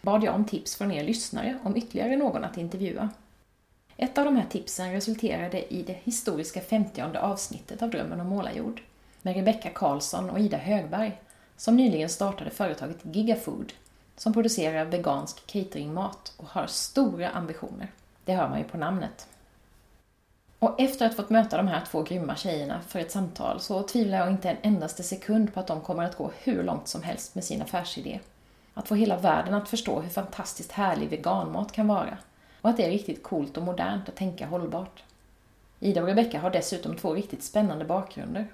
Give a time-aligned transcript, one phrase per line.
[0.00, 3.08] bad jag om tips från er lyssnare om ytterligare någon att intervjua.
[3.96, 8.82] Ett av de här tipsen resulterade i det historiska 50 avsnittet av Drömmen om målarjord
[9.22, 11.20] med Rebecka Karlsson och Ida Högberg
[11.56, 13.72] som nyligen startade företaget Gigafood
[14.16, 17.88] som producerar vegansk cateringmat och har stora ambitioner.
[18.24, 19.28] Det hör man ju på namnet.
[20.58, 23.82] Och efter att ha fått möta de här två grymma tjejerna för ett samtal så
[23.82, 27.02] tvivlar jag inte en endaste sekund på att de kommer att gå hur långt som
[27.02, 28.20] helst med sin affärsidé.
[28.74, 32.18] Att få hela världen att förstå hur fantastiskt härlig veganmat kan vara
[32.60, 35.02] och att det är riktigt coolt och modernt att tänka hållbart.
[35.80, 38.48] Ida och Rebecka har dessutom två riktigt spännande bakgrunder.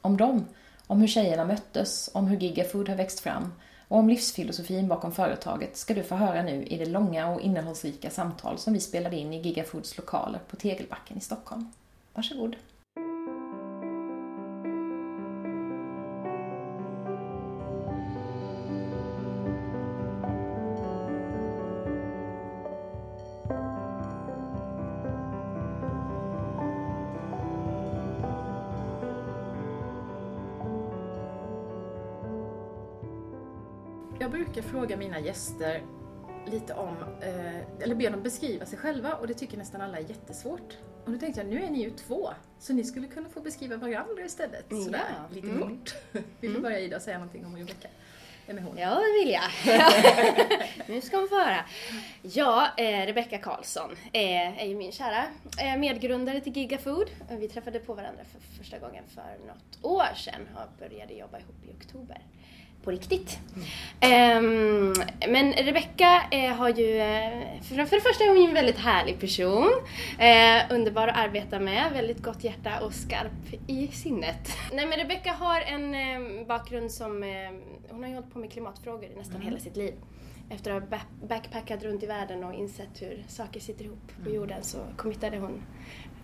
[0.00, 0.44] Om dem,
[0.86, 3.52] om hur tjejerna möttes, om hur Gigafood har växt fram
[3.88, 8.10] och om livsfilosofin bakom företaget ska du få höra nu i det långa och innehållsrika
[8.10, 11.72] samtal som vi spelade in i Gigafoods lokaler på Tegelbacken i Stockholm.
[12.14, 12.56] Varsågod!
[34.74, 35.82] Fråga mina gäster
[36.46, 40.02] lite om, eh, eller be dem beskriva sig själva och det tycker nästan alla är
[40.02, 40.78] jättesvårt.
[41.04, 43.76] Och då tänkte jag, nu är ni ju två, så ni skulle kunna få beskriva
[43.76, 44.64] varandra istället.
[44.68, 44.76] Ja.
[44.76, 45.62] Sådär, lite Mm.
[45.62, 45.94] kort.
[46.40, 47.88] Vi får börja Ida och säga någonting om Rebecka.
[48.46, 48.78] Vem är hon?
[48.78, 49.78] Ja, det vill jag.
[50.94, 51.64] nu ska hon få höra.
[52.22, 55.24] Ja, eh, Rebecka Karlsson eh, är ju min kära
[55.60, 57.10] eh, medgrundare till Gigafood.
[57.30, 61.64] Vi träffade på varandra för första gången för något år sedan och började jobba ihop
[61.64, 62.22] i oktober.
[62.84, 63.38] På riktigt.
[64.00, 64.92] Ehm,
[65.28, 68.78] men Rebecka eh, har ju, eh, för, för det första är hon ju en väldigt
[68.78, 69.70] härlig person.
[70.18, 74.48] Eh, underbar att arbeta med, väldigt gott hjärta och skarp i sinnet.
[74.72, 77.28] Nej men Rebecka har en eh, bakgrund som, eh,
[77.90, 79.94] hon har ju hållit på med klimatfrågor i nästan hela sitt liv.
[80.50, 84.30] Efter att ha ba- backpackat runt i världen och insett hur saker sitter ihop på
[84.30, 85.62] jorden så committade hon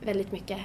[0.02, 0.58] väldigt mycket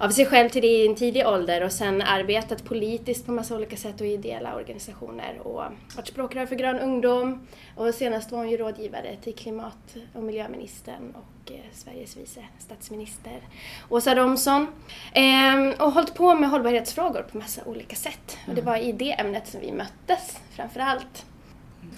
[0.00, 3.56] av sig själv till det i en tidig ålder och sen arbetat politiskt på massa
[3.56, 5.64] olika sätt och i ideella organisationer och
[5.96, 7.46] varit språkrör för Grön ungdom
[7.76, 13.40] och senast var hon ju rådgivare till klimat och miljöministern och eh, Sveriges vice statsminister
[13.88, 14.66] Åsa Romson.
[15.12, 19.20] Ehm, och hållit på med hållbarhetsfrågor på massa olika sätt och det var i det
[19.20, 21.26] ämnet som vi möttes framför allt.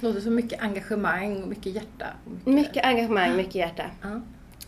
[0.00, 2.06] Det låter som mycket engagemang och mycket hjärta.
[2.24, 3.84] Mycket, Mycket engagemang, mycket hjärta.
[4.02, 4.20] Ja.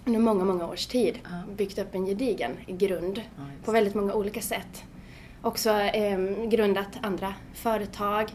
[0.06, 1.54] Under många, många års tid Ja.
[1.56, 4.84] byggt upp en gedigen grund Ja, på väldigt många olika sätt.
[5.42, 6.18] Också eh,
[6.48, 8.30] grundat andra företag,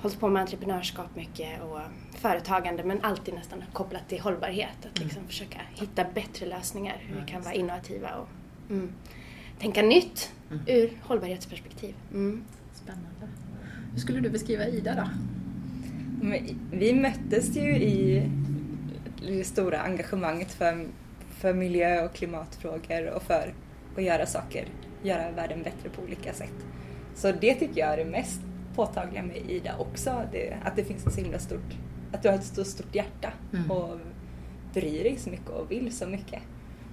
[0.00, 1.78] hållit på med entreprenörskap mycket och
[2.14, 4.86] företagande men alltid nästan kopplat till hållbarhet.
[4.92, 8.28] Att liksom försöka hitta bättre lösningar, hur Ja, vi kan vara innovativa och
[8.70, 8.92] mm,
[9.58, 10.32] tänka nytt
[10.66, 11.94] ur hållbarhetsperspektiv.
[12.12, 12.44] Mm.
[12.74, 13.28] Spännande.
[13.92, 15.08] Hur skulle du beskriva Ida då?
[16.26, 18.28] Men Vi möttes ju i
[19.28, 20.86] det stora engagemanget för,
[21.42, 23.54] för miljö och klimatfrågor och för
[23.96, 24.64] att göra saker,
[25.02, 26.66] göra världen bättre på olika sätt.
[27.14, 28.40] Så det tycker jag är det mest
[28.74, 31.76] påtagliga med Ida också, det, att det finns ett så himla stort,
[32.12, 33.70] att du har ett så stort hjärta Mm.
[33.70, 33.98] och
[34.74, 36.42] bryr dig så mycket och vill så mycket.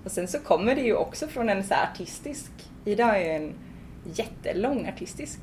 [0.05, 2.51] Och sen så kommer det ju också från en så artistisk,
[2.85, 3.53] Ida har ju en
[4.13, 5.39] jättelång artistisk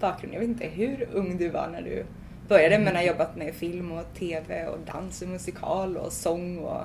[0.00, 0.34] bakgrund.
[0.34, 2.04] Jag vet inte hur ung du var när du
[2.48, 6.82] började men har jobbat med film och tv och dans och musikal och sång och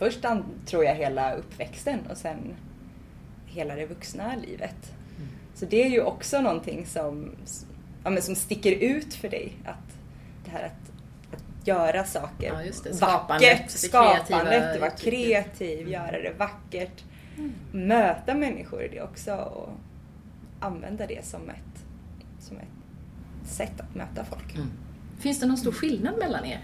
[0.00, 2.38] först an- tror jag hela uppväxten och sen
[3.46, 4.92] hela det vuxna livet.
[5.54, 7.30] Så det är ju också någonting som,
[8.04, 9.52] ja, men som sticker ut för dig.
[9.64, 9.96] Att
[10.44, 10.90] det här att,
[11.34, 12.94] att göra saker Ja, just det.
[12.94, 15.24] Skapandet, vackert, det kreativa skapandet, vara uttrycket.
[15.58, 17.04] kreativ, göra det vackert.
[17.72, 19.68] Möta människor i det också och
[20.60, 21.84] använda det som ett,
[22.40, 24.56] som ett sätt att möta folk.
[25.18, 26.60] Finns det någon stor skillnad mellan er?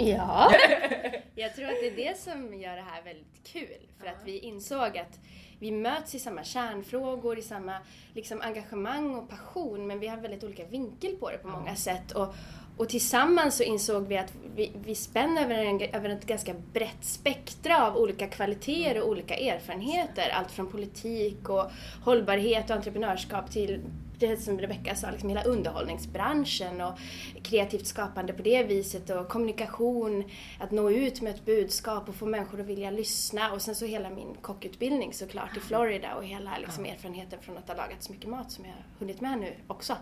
[0.00, 0.52] Ja,
[1.34, 3.88] jag tror att det är det som gör det här väldigt kul.
[3.98, 5.18] För att vi insåg att
[5.58, 7.76] vi möts i samma kärnfrågor, i samma
[8.14, 12.12] liksom, engagemang och passion, men vi har väldigt olika vinkel på det på många sätt.
[12.12, 12.34] Och,
[12.76, 17.04] och tillsammans så insåg vi att vi, vi spänner över, en, över ett ganska brett
[17.04, 20.30] spektra av olika kvaliteter och olika erfarenheter.
[20.32, 21.70] Allt från politik och
[22.04, 23.80] hållbarhet och entreprenörskap till
[24.20, 26.98] det som Rebecca sa, liksom hela underhållningsbranschen och
[27.42, 30.24] kreativt skapande på det viset och kommunikation,
[30.60, 33.84] att nå ut med ett budskap och få människor att vilja lyssna och sen så
[33.86, 38.12] hela min kockutbildning såklart i Florida och hela liksom erfarenheten från att ha lagat så
[38.12, 39.96] mycket mat som jag har hunnit med nu också.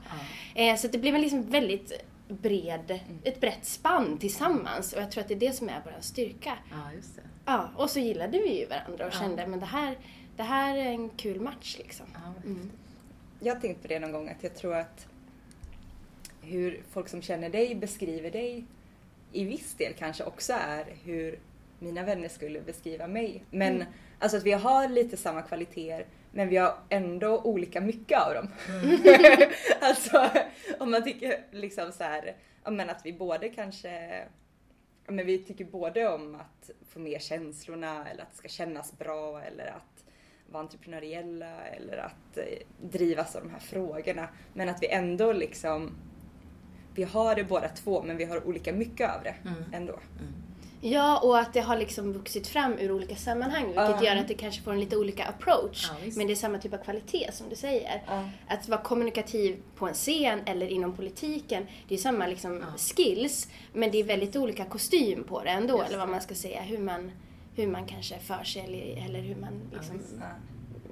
[0.54, 1.92] Eh, så det blev en liksom väldigt
[2.28, 5.92] bred, ett brett spann tillsammans och jag tror att det är det som är vår
[6.00, 6.58] styrka.
[6.70, 7.22] Ja, just det.
[7.44, 9.18] Ja, och så gillade vi ju varandra och Ja.
[9.20, 9.98] kände men det här,
[10.36, 12.06] det här är en kul match liksom.
[12.14, 12.70] Ja, Mm.
[13.40, 15.06] Jag har tänkt på det någon gång att jag tror att
[16.42, 18.64] hur folk som känner dig beskriver dig
[19.32, 21.38] i viss del kanske också är hur
[21.78, 23.44] mina vänner skulle beskriva mig.
[23.50, 23.86] Men Mm.
[24.18, 28.48] alltså att vi har lite samma kvaliteter men vi har ändå olika mycket av dem.
[29.80, 30.30] alltså
[30.78, 34.24] om man tycker liksom så här, men att vi både kanske
[35.06, 39.40] men vi tycker både om att få med känslorna eller att det ska kännas bra
[39.42, 39.97] eller att
[40.52, 42.44] vara entreprenöriella eller att eh,
[42.90, 44.28] drivas av de här frågorna.
[44.54, 45.90] Men att vi ändå liksom,
[46.94, 49.64] vi har det båda två men vi har olika mycket av det Mm.
[49.72, 49.98] ändå.
[50.80, 54.04] Ja, och att det har liksom vuxit fram ur olika sammanhang vilket Ja.
[54.04, 55.90] gör att det kanske får en lite olika approach.
[56.04, 56.16] Visst.
[56.16, 58.02] men det är samma typ av kvalitet som du säger.
[58.06, 58.28] Ja.
[58.48, 62.64] Att vara kommunikativ på en scen eller inom politiken, det är samma liksom
[62.96, 66.34] skills men det är väldigt olika kostym på det ändå, Just eller vad man ska
[66.34, 67.10] säga, hur man,
[67.62, 70.00] hur man kanske för sig eller, eller hur man liksom...
[70.20, 70.26] Ja.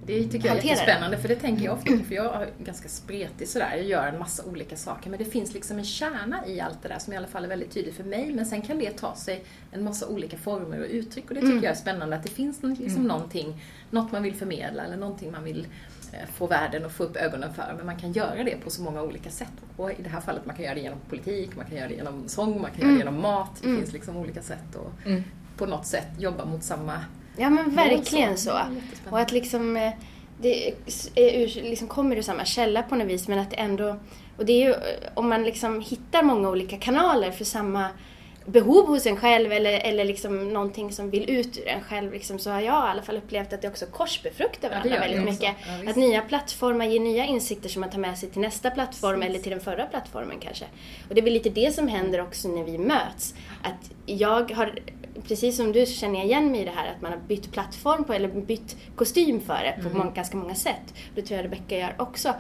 [0.07, 0.69] Det tycker jag är det.
[0.69, 3.71] jättespännande för det tänker jag ofta för jag är ganska spretig sådär.
[3.77, 6.89] Jag gör en massa olika saker men det finns liksom en kärna i allt det
[6.89, 9.15] där som i alla fall är väldigt tydlig för mig men sen kan det ta
[9.15, 11.65] sig en massa olika former och uttryck och det tycker Mm.
[11.65, 15.45] jag är spännande att det finns liksom någonting, något man vill förmedla eller någonting man
[15.45, 15.67] vill
[16.13, 18.83] eh, få världen och få upp ögonen för men man kan göra det på så
[18.83, 19.53] många olika sätt.
[19.77, 21.95] Och i det här fallet man kan göra det genom politik, man kan göra det
[21.95, 23.51] genom sång, man kan göra det genom mat.
[23.63, 23.81] Det Mm.
[23.81, 25.23] finns liksom olika sätt att Mm.
[25.57, 27.01] På något sätt jobba mot samma
[27.37, 28.59] Ja men verkligen så.
[29.11, 29.93] Och att liksom eh,
[30.41, 30.69] det
[31.15, 33.97] är liksom kommer ur samma källa på något vis men att det ändå,
[34.37, 34.79] och det är ju eh,
[35.15, 37.89] om man liksom hittar många olika kanaler för samma
[38.47, 42.39] behov hos en själv eller, eller liksom någonting som vill ut ur en själv liksom,
[42.39, 45.33] så har jag i alla fall upplevt att det också korsbefruktar Ja, varandra det väldigt
[45.33, 45.55] mycket.
[45.85, 49.23] Ja, att nya plattformar ger nya insikter som man tar med sig till nästa plattform
[49.23, 50.65] eller till den förra plattformen kanske.
[51.09, 53.35] Och det är väl lite det som händer också när vi möts.
[53.63, 54.79] Att jag har,
[55.29, 57.53] precis som du så känner jag igen mig i det här att man har bytt
[57.53, 60.95] plattform på, eller bytt kostym för det på många, ganska många sätt.
[61.15, 62.35] Det tror jag Rebecca gör också.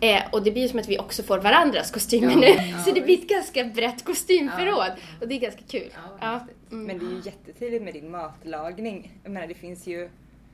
[0.00, 2.46] Eh, och det blir ju som att vi också får varandras kostymer Ja, nu.
[2.46, 4.86] ja, så det blir ett ganska brett kostymförråd.
[4.88, 4.94] Ja.
[5.20, 5.90] Och det är ganska kul.
[6.20, 6.40] Mm.
[6.86, 9.12] Men det är ju jättetydligt med din matlagning.
[9.22, 10.10] Jag menar det finns ju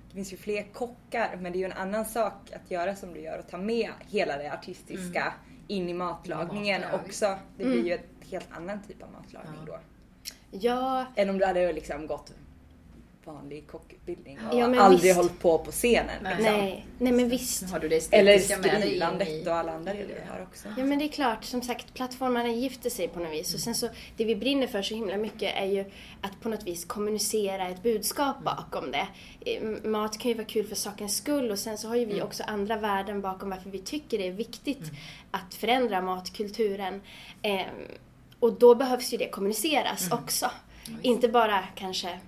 [0.08, 3.14] det finns ju fler kockar men det är ju en annan sak att göra som
[3.14, 5.34] du gör och ta med hela det artistiska
[5.68, 7.26] in i matlagningen Mat, ja, också.
[7.56, 7.86] Det blir Mm.
[7.86, 9.78] ju ett helt annan typ av matlagning då.
[10.50, 12.32] Ja, Än om du hade liksom gått
[13.24, 15.16] vanlig kockutbildning och Ja, aldrig visst.
[15.16, 16.22] hållit på på scenen.
[16.22, 16.36] Nej.
[16.36, 16.54] Liksom.
[16.56, 17.62] nej, nej men visst.
[17.62, 20.68] Nu har du det Eller skrivandet i- och alla andra delar du har också.
[20.76, 23.74] Ja men det är klart, som sagt plattformarna gifter sig på något vis och sen
[23.74, 25.84] så det vi brinner för så himla mycket är ju
[26.20, 29.08] att på något vis kommunicera ett budskap bakom det.
[29.46, 32.22] Eh, Mat kan ju vara kul för sakens skull och sen så har ju vi
[32.22, 34.82] också andra värden bakom varför vi tycker det är viktigt
[35.30, 37.00] att förändra matkulturen.
[38.40, 40.50] Och då behövs ju det kommuniceras också.
[41.02, 42.20] Inte bara kanske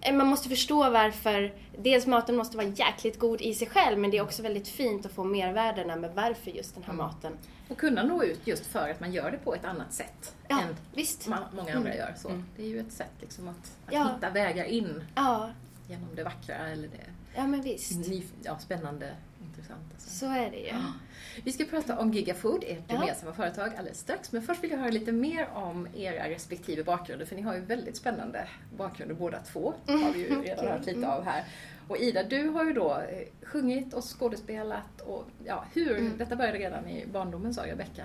[0.00, 4.10] Eh, man måste förstå varför, dels maten måste vara jäkligt god i sig själv men
[4.10, 7.32] det är också väldigt fint att få mervärdena med varför just den här maten.
[7.68, 10.60] Och kunna nå ut just för att man gör det på ett annat sätt Ja,
[10.62, 11.28] än visst.
[11.52, 12.14] många andra gör.
[12.18, 14.10] Så Det är ju ett sätt liksom att, att Ja.
[14.14, 15.50] hitta vägar in Ja,
[15.88, 17.04] genom det vackra eller det
[17.36, 18.08] ja men visst.
[18.08, 19.94] ny, ja, spännande, intressanta.
[19.98, 20.10] Så.
[20.10, 20.72] Så är det ju.
[21.44, 22.94] Vi ska prata om Gigafood, ert Ja.
[22.94, 24.32] gemensamma företag, alldeles strax.
[24.32, 27.60] Men först vill jag höra lite mer om era respektive bakgrunder, för ni har ju
[27.60, 29.74] väldigt spännande bakgrunder båda två.
[29.86, 31.44] har vi ju redan hört lite av här.
[31.88, 36.58] Och Ida, du har ju då eh, sjungit och skådespelat och ja, hur, detta började
[36.58, 38.04] redan i barndomen sa Rebecka.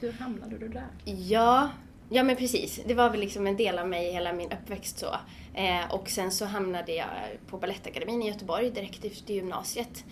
[0.00, 0.86] Hur hamnade du där?
[1.04, 1.70] Ja,
[2.08, 2.80] ja men precis.
[2.86, 5.06] Det var väl liksom en del av mig hela min uppväxt så.
[5.54, 7.06] Eh, och sen så hamnade jag
[7.46, 10.04] på Balettakademin i Göteborg direkt efter gymnasiet.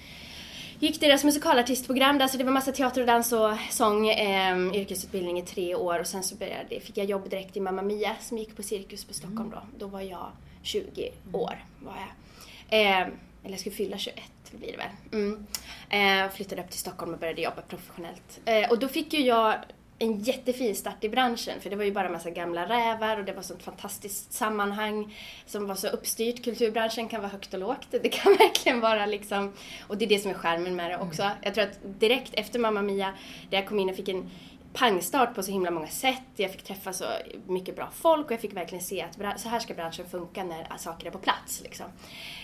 [0.83, 5.39] Gick deras musikalartistprogram där så det var massa teater och dans och sång, eh, yrkesutbildning
[5.39, 8.39] i tre år och sen så började, fick jag jobb direkt i Mamma Mia som
[8.39, 9.63] gick på Cirkus på Stockholm då.
[9.79, 10.27] Då var jag
[10.63, 11.65] 20 år.
[11.79, 12.81] Var jag.
[12.81, 13.01] Eh,
[13.43, 14.91] eller jag skulle fylla 21 blir det väl.
[15.13, 15.47] Mm.
[15.91, 18.41] Eh, flyttade upp till Stockholm och började jobba professionellt.
[18.45, 19.55] Eh, och då fick ju jag
[20.03, 23.33] en jättefin start i branschen för det var ju bara massa gamla rävar och det
[23.33, 25.17] var sånt fantastiskt sammanhang
[25.47, 26.45] som var så uppstyrt.
[26.45, 27.87] Kulturbranschen kan vara högt och lågt.
[27.91, 29.53] Det kan verkligen vara liksom,
[29.89, 31.31] och det är det som är skärmen med det också.
[31.43, 33.15] Jag tror att direkt efter Mamma Mia,
[33.51, 34.31] där jag kom in och fick en
[34.73, 36.23] pangstart på så himla många sätt.
[36.37, 37.05] Jag fick träffa så
[37.47, 40.79] mycket bra folk och jag fick verkligen se att så här ska branschen funka när
[40.79, 41.61] saker är på plats.
[41.63, 41.87] Liksom.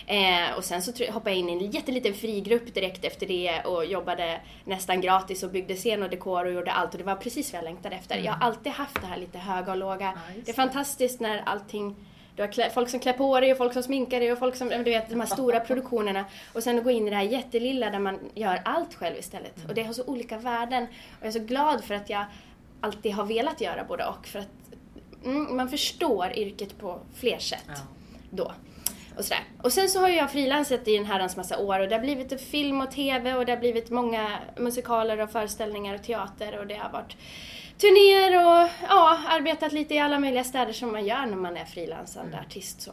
[0.06, 3.84] Eh, och sen så hoppade jag in i en jätteliten frigrupp direkt efter det och
[3.84, 7.52] jobbade nästan gratis och byggde scen och dekor och gjorde allt och det var precis
[7.52, 8.14] vad jag längtade efter.
[8.14, 8.26] Mm.
[8.26, 10.12] Jag har alltid haft det här lite höga och låga.
[10.14, 11.96] Ja, det är fantastiskt när allting
[12.38, 14.68] du har folk som klär på dig och folk som sminkar dig och folk som,
[14.68, 16.24] du vet, de här stora produktionerna.
[16.52, 19.56] Och sen gå in i det här jättelilla där man gör allt själv istället.
[19.56, 19.68] Mm.
[19.68, 20.82] Och det har så olika värden.
[20.82, 22.24] Och jag är så glad för att jag
[22.80, 24.26] alltid har velat göra både och.
[24.26, 24.48] För att
[25.24, 27.74] mm, man förstår yrket på fler sätt ja.
[28.30, 28.52] då.
[29.16, 29.44] Och, sådär.
[29.62, 32.40] och sen så har jag frilansat i en herrans massa år och det har blivit
[32.40, 36.74] film och TV och det har blivit många musikaler och föreställningar och teater och det
[36.74, 37.16] har varit
[37.78, 41.64] turnéer och ja, arbetat lite i alla möjliga städer som man gör när man är
[41.64, 42.44] frilansande mm.
[42.46, 42.80] artist.
[42.80, 42.92] Så.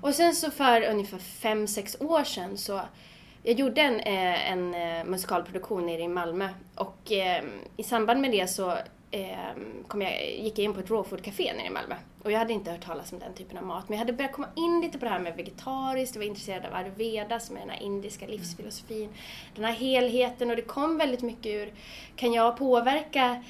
[0.00, 2.80] Och sen så för ungefär fem sex år sedan så
[3.42, 7.44] jag gjorde en, eh, en eh, musikalproduktion nere i Malmö och eh,
[7.76, 8.76] i samband med det så
[9.88, 11.94] kom jag, gick jag in på ett rawfood-café nere i Malmö.
[12.22, 13.88] Och jag hade inte hört talas om den typen av mat.
[13.88, 16.66] Men jag hade börjat komma in lite på det här med vegetariskt, jag var intresserad
[16.66, 19.08] av ayurveda som är den här indiska livsfilosofin.
[19.54, 21.72] Den här helheten och det kom väldigt mycket ur,
[22.16, 23.42] kan jag påverka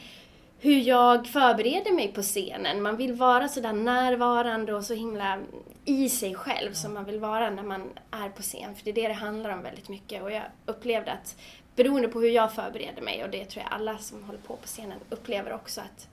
[0.63, 2.83] hur jag förbereder mig på scenen.
[2.83, 5.39] Man vill vara sådär närvarande och så himla
[5.85, 8.75] i sig själv som man vill vara när man är på scen.
[8.75, 10.23] För det är det det handlar om väldigt mycket.
[10.23, 11.37] Och jag upplevde att
[11.77, 14.67] beroende på hur jag förbereder mig, och det tror jag alla som håller på på
[14.67, 16.09] scenen upplever också att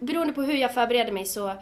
[0.00, 1.52] beroende på hur jag förbereder mig så,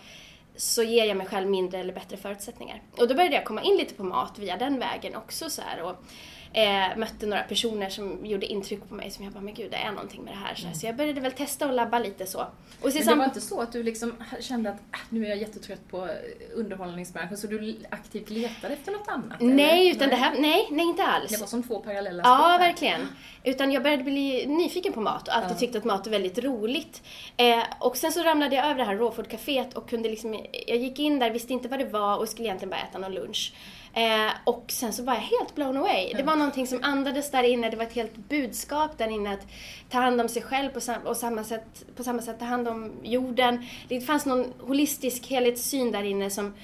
[0.57, 2.83] så ger jag mig själv mindre eller bättre förutsättningar.
[2.97, 5.83] Och då började jag komma in lite på mat via den vägen också så här,
[5.83, 6.05] och
[6.53, 9.77] eh, mötte några personer som gjorde intryck på mig som jag bara, men gud det
[9.77, 10.55] är någonting med det här.
[10.55, 10.75] Så, mm.
[10.75, 12.41] så jag började väl testa och labba lite så.
[12.41, 15.39] Och men det var inte så att du liksom kände att äh, nu är jag
[15.39, 16.09] jättetrött på
[16.55, 19.41] underhållningsbranschen så du aktivt letade efter något annat?
[19.41, 19.97] Nej, eller?
[19.97, 20.19] utan nej.
[20.19, 21.31] det här, nej, nej inte alls.
[21.31, 22.67] Det var som två parallella Ja, spår.
[22.67, 23.01] verkligen.
[23.45, 25.59] Utan jag började bli nyfiken på mat och alltid ja.
[25.59, 27.03] tyckt att mat är väldigt roligt.
[27.37, 30.99] Eh, och sen så ramlade jag över det här rawfood-caféet och kunde liksom, jag gick
[30.99, 33.53] in där, visste inte vad det var och skulle egentligen bara äta någon lunch.
[33.99, 36.13] Eh, och sen så var jag helt blown away.
[36.17, 39.47] Det var någonting som andades där inne, det var ett helt budskap där inne att
[39.91, 42.69] ta hand om sig själv på, sam och samma sätt, på samma sätt ta hand
[42.69, 43.67] om jorden.
[43.89, 46.55] Det fanns någon holistisk helhetssyn där inne som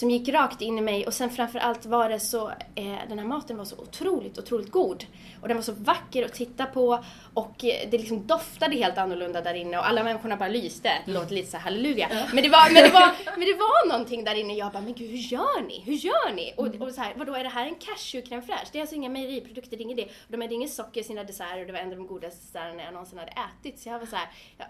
[0.00, 3.26] som gick rakt in i mig och sen framförallt var det så, eh, den här
[3.26, 5.04] maten var så otroligt, otroligt god.
[5.40, 7.04] Och den var så vacker att titta på
[7.34, 10.90] och eh, det liksom doftade helt annorlunda där inne och alla människorna bara lyste.
[11.06, 12.08] Det låter lite så halleluja.
[12.10, 12.26] Ja.
[12.32, 14.54] Men, det var, men, det var, men det var någonting där inne.
[14.54, 15.82] Jag bara, men gud hur gör ni?
[15.86, 16.54] Hur gör ni?
[16.56, 18.68] Och, och så här, vadå är det här en cashew fraîche?
[18.72, 20.04] Det är alltså inga mejeriprodukter, det är inget det.
[20.04, 22.40] Och de hade inget socker i sina desserter och det var en av de godaste
[22.40, 23.78] desserterna jag någonsin hade ätit.
[23.78, 24.28] Så jag var så här,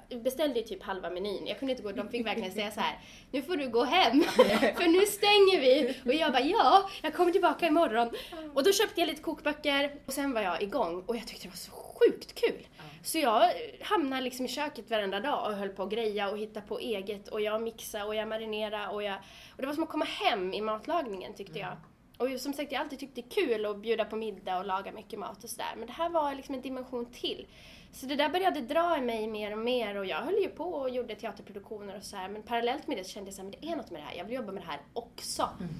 [0.08, 1.46] jag beställde ju typ halva menyn.
[1.46, 2.98] Jag kunde inte gå, de fick verkligen säga så här,
[3.30, 4.22] nu får du gå hem.
[4.76, 5.94] För nu stänger vi.
[6.04, 8.10] Och jag bara, ja, jag kommer tillbaka imorgon.
[8.54, 11.48] Och då köpte jag lite kokböcker och sen var jag igång och jag tyckte det
[11.48, 12.66] var så sjukt kul.
[13.02, 13.50] Så jag
[13.80, 17.28] hamnade liksom i köket varenda dag och höll på att greja och hitta på eget
[17.28, 19.16] och jag mixade och jag marinerade och jag...
[19.50, 21.76] Och det var som att komma hem i matlagningen tyckte jag.
[22.20, 24.66] Och som sagt, jag har alltid tyckt det är kul att bjuda på middag och
[24.66, 25.74] laga mycket mat och sådär.
[25.76, 27.46] Men det här var liksom en dimension till.
[27.92, 30.64] Så det där började dra i mig mer och mer och jag höll ju på
[30.64, 32.28] och gjorde teaterproduktioner och så här.
[32.28, 34.24] Men parallellt med det så kände jag att det är något med det här, jag
[34.24, 35.42] vill jobba med det här också.
[35.42, 35.72] Mm.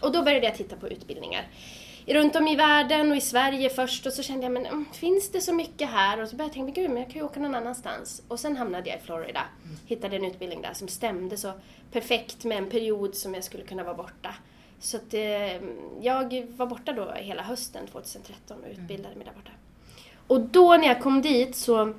[0.00, 1.48] Och då började jag titta på utbildningar.
[2.06, 5.30] Runt om i världen och i Sverige först och så kände jag, men mm, finns
[5.30, 6.22] det så mycket här?
[6.22, 8.22] Och så började jag tänka, men gud, men jag kan ju åka någon annanstans.
[8.28, 9.44] Och sen hamnade jag i Florida.
[9.64, 9.76] Mm.
[9.86, 11.52] Hittade en utbildning där som stämde så
[11.92, 14.34] perfekt med en period som jag skulle kunna vara borta.
[14.82, 15.62] Så att, eh,
[16.00, 19.50] jag var borta då hela hösten 2013 och utbildade mig där borta.
[20.26, 21.94] Och då när jag kom dit så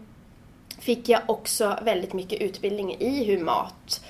[0.79, 4.01] fick jag också väldigt mycket utbildning i hur mat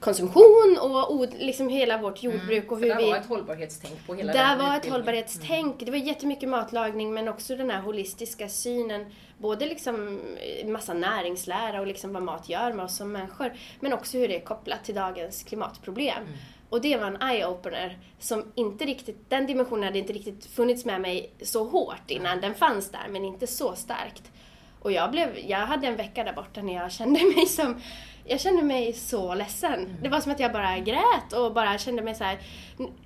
[0.00, 0.78] konsumtion
[1.08, 2.36] och liksom hela vårt mm.
[2.36, 3.10] jordbruk mm, och hur där vi...
[3.10, 5.74] Var ett hållbarhetstänk på hela Där var ett hållbarhetstänk.
[5.74, 5.84] Mm.
[5.84, 9.06] Det var jättemycket matlagning men också den här holistiska synen.
[9.38, 13.52] Både liksom eh, massa näringslära och liksom vad mat gör med oss som människor.
[13.80, 16.22] Men också hur det är kopplat till dagens klimatproblem.
[16.22, 16.38] Mm.
[16.70, 21.00] Och det var en eye-opener som inte riktigt, den dimensionen hade inte riktigt funnits med
[21.00, 22.40] mig så hårt innan.
[22.40, 24.32] Den fanns där men inte så starkt.
[24.80, 27.80] Och jag, blev, jag hade en vecka där borta när jag kände mig som
[28.24, 29.74] jag kände mig så ledsen.
[29.74, 29.96] Mm.
[30.02, 32.38] Det var som att jag bara grät och bara kände mig så här,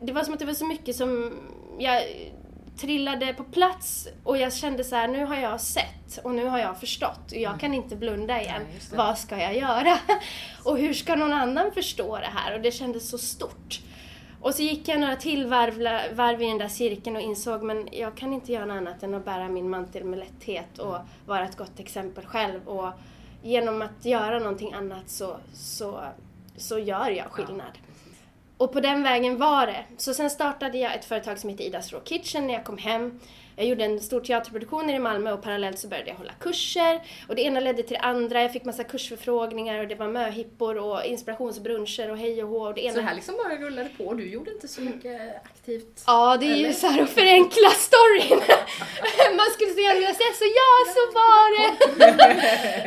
[0.00, 1.32] Det var som att det var så mycket som
[1.78, 2.02] jag
[2.80, 6.58] trillade på plats och jag kände så här, nu har jag sett och nu har
[6.58, 8.62] jag förstått jag kan inte blunda igen.
[8.90, 9.98] Ja, Vad ska jag göra?
[10.64, 12.54] och hur ska någon annan förstå det här?
[12.54, 13.80] Och det kändes så stort.
[14.40, 15.74] Och så gick jag några till varv,
[16.16, 19.14] varv i den där cirkeln och insåg men jag kan inte göra något annat än
[19.14, 20.96] att bära min mantel med lätthet och
[21.26, 22.68] vara ett gott exempel själv.
[22.68, 22.92] Och
[23.42, 26.00] genom att göra någonting annat så, så,
[26.56, 27.72] så gör jag skillnad.
[27.78, 27.89] Ja,
[28.60, 29.84] och på den vägen var det.
[29.96, 33.20] Så sen startade jag ett företag som heter Idas Raw Kitchen när jag kom hem.
[33.60, 37.00] Jag gjorde en stor teaterproduktion i Malmö och parallellt så började jag hålla kurser.
[37.28, 38.42] Och det ena ledde till det andra.
[38.42, 42.66] Jag fick massa kursförfrågningar och det var möhippor och inspirationsbruncher och hej och hå.
[42.66, 42.94] Och det ena...
[42.94, 44.14] Så det här liksom bara rullade på.
[44.14, 46.04] Du gjorde inte så mycket aktivt?
[46.06, 46.68] Ja, det är eller?
[46.68, 48.40] ju så här att förenkla storyn.
[49.36, 51.68] Man skulle säga det jag säger så ja, så var det.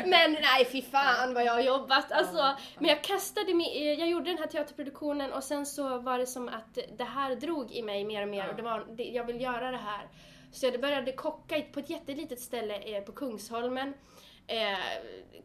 [0.10, 2.12] Men nej, fy fan vad jag har jobbat.
[2.12, 6.28] Alltså, men jag kastade mig, jag gjorde den här teaterproduktionen och sen så var det
[6.28, 9.26] som att det här drog i mig mer och mer och det var, det, jag
[9.26, 10.08] vill göra det här.
[10.54, 13.94] Så jag började kocka på ett jättelitet ställe eh, på Kungsholmen.
[14.48, 14.78] Eh,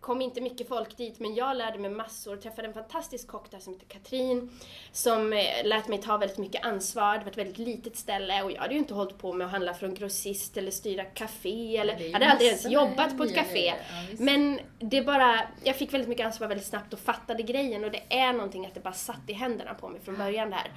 [0.01, 2.37] kom inte mycket folk dit men jag lärde mig massor.
[2.37, 4.51] Träffade en fantastisk kock där som heter Katrin
[4.93, 7.19] som eh, lät mig ta väldigt mycket ansvar.
[7.19, 9.51] Det var ett väldigt litet ställe och jag hade ju inte hållit på med att
[9.51, 13.67] handla från grossist eller styra café eller ju hade aldrig ens jobbat på ett café.
[13.67, 13.75] Ja.
[14.19, 18.03] Men det bara, jag fick väldigt mycket ansvar väldigt snabbt och fattade grejen och det
[18.09, 20.73] är någonting att det bara satt i händerna på mig från början där.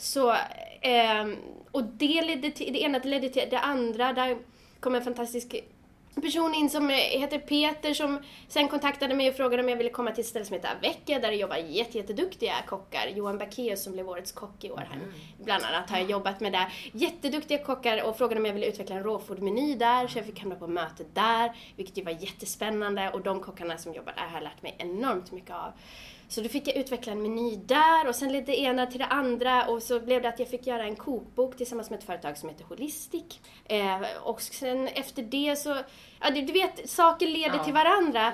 [0.00, 0.36] Så,
[0.80, 1.36] ehm,
[1.70, 4.12] och det ledde till, det ena ledde till det andra.
[4.12, 4.38] Där
[4.80, 5.54] kom en fantastisk
[6.14, 9.90] person in som eh, heter Peter som sen kontaktade mig och frågade om jag ville
[9.90, 13.08] komma till ett ställe som heter Avecchia där det jobbar jätte, jätteduktiga kockar.
[13.14, 15.00] Johan Backeus som blev årets kock i år här.
[15.44, 16.72] Bland annat har jag jobbat med där.
[16.92, 20.54] Jätteduktiga kockar och frågade om jag ville utveckla en råfodmeny där så jag fick hamna
[20.54, 24.42] på möte där vilket ju var jättespännande och de kockarna som jobbar där har jag
[24.42, 25.72] lärt mig enormt mycket av.
[26.30, 29.06] Så då fick jag utveckla en meny där och sen ledde det ena till det
[29.06, 32.38] andra och så blev det att jag fick göra en kokbok tillsammans med ett företag
[32.38, 33.40] som heter Holistic.
[33.64, 35.76] Eh, och sen efter det så,
[36.20, 38.32] ja du, vet, saker leder Ja, till varandra.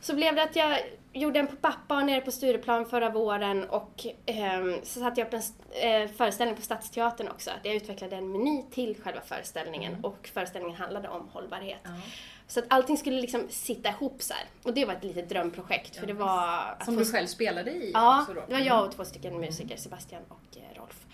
[0.00, 0.78] Så blev det att jag
[1.12, 5.34] gjorde en på pappa nere på Stureplan förra våren och ehm, så satte jag upp
[5.34, 7.50] en eh, föreställning på Stadsteatern också.
[7.62, 11.86] Jag utvecklade en meny till själva föreställningen och föreställningen handlade om hållbarhet.
[11.86, 12.00] Mm.
[12.48, 14.44] Så att allting skulle liksom sitta ihop så här.
[14.62, 17.90] Och det var ett litet drömprojekt för det var Som få du själv spelade i
[17.94, 21.06] Ja, det var jag och två stycken musiker, Sebastian och eh, Rolf,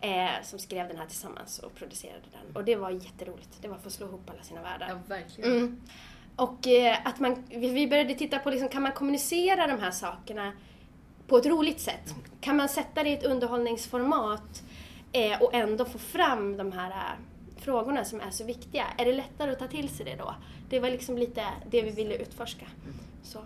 [0.00, 2.56] eh, som skrev den här tillsammans och producerade den.
[2.56, 3.48] Och det var jätteroligt.
[3.62, 4.88] Det var att få slå ihop alla sina världar.
[4.88, 5.56] Ja, verkligen.
[5.56, 5.82] Mm.
[6.36, 10.52] Och eh, att man, vi började titta på, liksom, kan man kommunicera de här sakerna
[11.26, 12.14] på ett roligt sätt?
[12.40, 14.62] Kan man sätta det i ett underhållningsformat
[15.12, 17.29] eh, och ändå få fram de här eh,
[17.60, 18.84] frågorna som är så viktiga?
[18.98, 20.34] Är det lättare att ta till sig det då?
[20.68, 22.66] Det var liksom lite det vi ville utforska.
[23.22, 23.38] Så.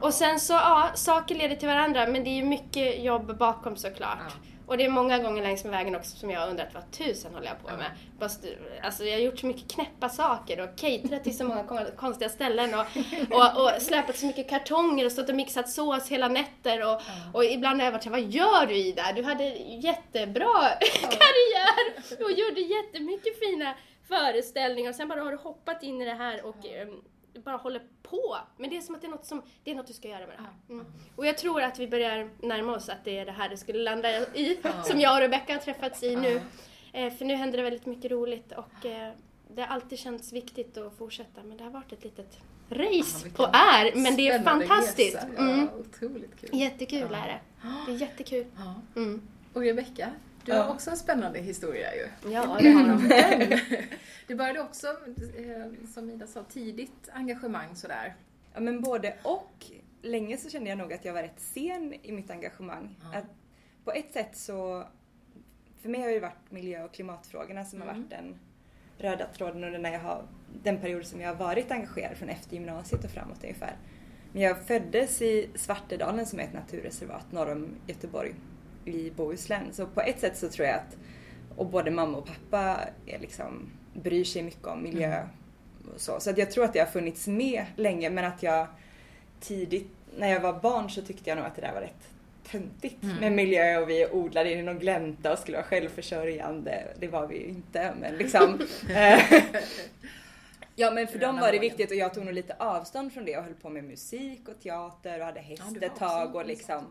[0.00, 3.76] Och sen så, ja, saker leder till varandra men det är ju mycket jobb bakom
[3.76, 4.18] såklart.
[4.28, 4.34] Ja.
[4.68, 7.34] Och det är många gånger längs med vägen också som jag har undrat vad tusen
[7.34, 7.90] håller jag på med.
[8.82, 12.28] Alltså jag har gjort så mycket knäppa saker och caterat till så många kon- konstiga
[12.28, 12.86] ställen och,
[13.30, 17.00] och, och släpat så mycket kartonger och stått och mixat sås hela nätter och,
[17.34, 19.12] och ibland har jag varit såhär, vad gör du Ida?
[19.16, 19.44] Du hade
[19.82, 20.68] jättebra
[21.02, 23.74] karriär och gjorde jättemycket fina
[24.08, 24.90] föreställningar.
[24.90, 27.02] Och sen bara har du hoppat in i det här och ehm,
[27.40, 28.36] bara håller på.
[28.56, 30.26] Men det är som att det är något, som, det är något du ska göra
[30.26, 30.52] med det här.
[30.68, 30.86] Mm.
[31.16, 33.82] Och jag tror att vi börjar närma oss att det är det här det skulle
[33.82, 36.40] landa i, som jag och Rebecca har träffats i nu.
[36.92, 39.12] Eh, för nu händer det väldigt mycket roligt och eh,
[39.54, 42.38] det har alltid känts viktigt att fortsätta men det har varit ett litet
[42.70, 45.16] race vilken och är, men det är fantastiskt.
[45.16, 45.26] resa.
[45.38, 45.58] Mm.
[45.60, 46.50] Ja, otroligt kul.
[46.52, 47.40] Jättekul är det.
[47.86, 48.46] Det är jättekul.
[48.56, 48.74] Ja.
[49.00, 49.28] Mm.
[49.52, 50.10] Och Rebecka,
[50.48, 52.30] du har också en spännande historia ju.
[52.32, 53.02] Ja, det har de.
[53.48, 53.58] Men
[54.26, 58.14] du började också, eh, som Ida sa, tidigt engagemang sådär.
[58.54, 59.64] Ja men både och.
[60.02, 62.96] Länge så kände jag nog att jag var rätt sen i mitt engagemang.
[63.12, 63.18] Ja.
[63.18, 63.24] Att
[63.84, 64.84] på ett sätt så,
[65.82, 68.00] för mig har det varit miljö och klimatfrågorna som har Mm.
[68.00, 68.34] varit den
[68.98, 70.22] röda tråden under när jag har,
[70.62, 73.76] den period som jag har varit engagerad från efter gymnasiet och framåt ungefär.
[74.32, 78.34] Men jag föddes i Svartedalen som är ett naturreservat norr om Göteborg
[78.88, 79.72] i Bohuslän.
[79.72, 80.96] Så på ett sätt så tror jag att,
[81.56, 85.94] och både mamma och pappa är liksom, bryr sig mycket om miljö Mm.
[85.94, 86.20] och så.
[86.20, 88.66] Så att jag tror att det har funnits med länge men att jag
[89.40, 92.08] tidigt, när jag var barn så tyckte jag nog att det där var rätt
[92.50, 93.16] töntigt Mm.
[93.16, 96.84] med miljö och vi odlade i någon glänta och skulle vara självförsörjande.
[96.98, 98.60] Det var vi ju inte men liksom.
[98.90, 99.20] eh,
[100.76, 103.36] ja men för dem var det viktigt och jag tog nog lite avstånd från det
[103.36, 106.84] och höll på med musik och teater och hade häst Ja, ett tag och liksom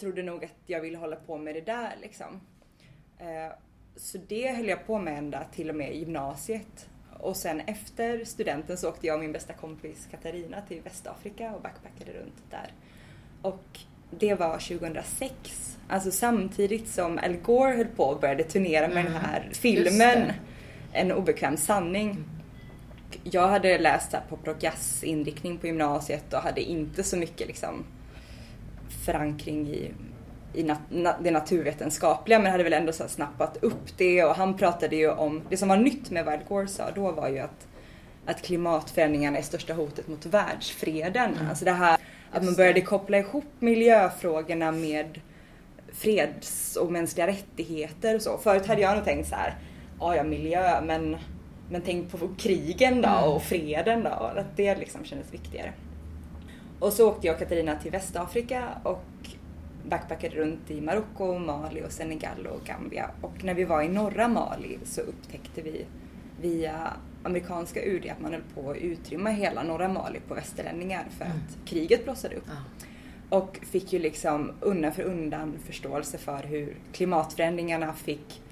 [0.00, 2.40] trodde nog att jag ville hålla på med det där liksom.
[3.18, 3.52] Eh,
[3.96, 6.88] Så det höll jag på med ända till och med gymnasiet.
[7.20, 11.62] Och sen efter studenten så åkte jag och min bästa kompis Katarina till Västafrika och
[11.62, 12.72] backpackade runt där.
[13.42, 13.80] Och
[14.10, 19.12] det var 2006, alltså samtidigt som Al Gore höll på och började turnera med den
[19.14, 20.32] här filmen.
[20.92, 22.24] En obekväm sanning.
[23.22, 27.84] Jag hade läst rock jazz inriktning på gymnasiet och hade inte så mycket liksom
[29.04, 29.92] förankring i,
[30.54, 34.56] i nat, na, det naturvetenskapliga men hade väl ändå så snappat upp det och han
[34.56, 37.38] pratade ju om, det som var nytt med vad Al Gore sa då var ju
[37.38, 37.66] att,
[38.26, 41.38] att klimatförändringarna är största hotet mot världsfreden.
[41.48, 41.98] Alltså det här
[42.32, 45.20] att man började koppla ihop miljöfrågorna med
[45.92, 48.38] freds och mänskliga rättigheter och så.
[48.38, 49.54] Förut hade jag nog tänkt så här,
[50.00, 51.16] ja ja miljö men
[51.70, 53.24] men tänk på krigen då Mm.
[53.30, 54.10] och freden då.
[54.10, 55.72] Att det liksom kändes viktigare.
[56.78, 59.04] Och så åkte jag och Katarina till Västafrika och
[59.88, 63.10] backpackade runt i Marocko, Mali och Senegal och Gambia.
[63.20, 65.84] Och när vi var i norra Mali så upptäckte vi
[66.40, 71.24] via amerikanska UD att man höll på att utrymma hela norra Mali på västerlänningar för
[71.24, 71.36] Mm.
[71.36, 72.44] att kriget blossade upp.
[72.46, 73.36] Ja.
[73.38, 78.42] Och fick ju liksom undan för undan förståelse för hur klimatförändringarna fick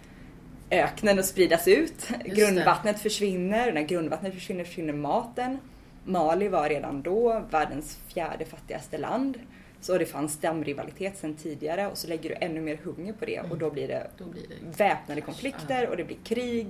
[0.70, 2.08] öknen att spridas ut.
[2.24, 2.30] det.
[2.30, 5.58] Grundvattnet försvinner, när grundvattnet försvinner försvinner maten.
[6.06, 9.38] Mali var redan då världens fjärde fattigaste land.
[9.80, 13.40] Så det fanns dammrivalitet sedan tidigare och så lägger du ännu mer hunger på det
[13.40, 14.78] och då blir det Då blir det...
[14.84, 16.66] väpnade konflikter och det blir krig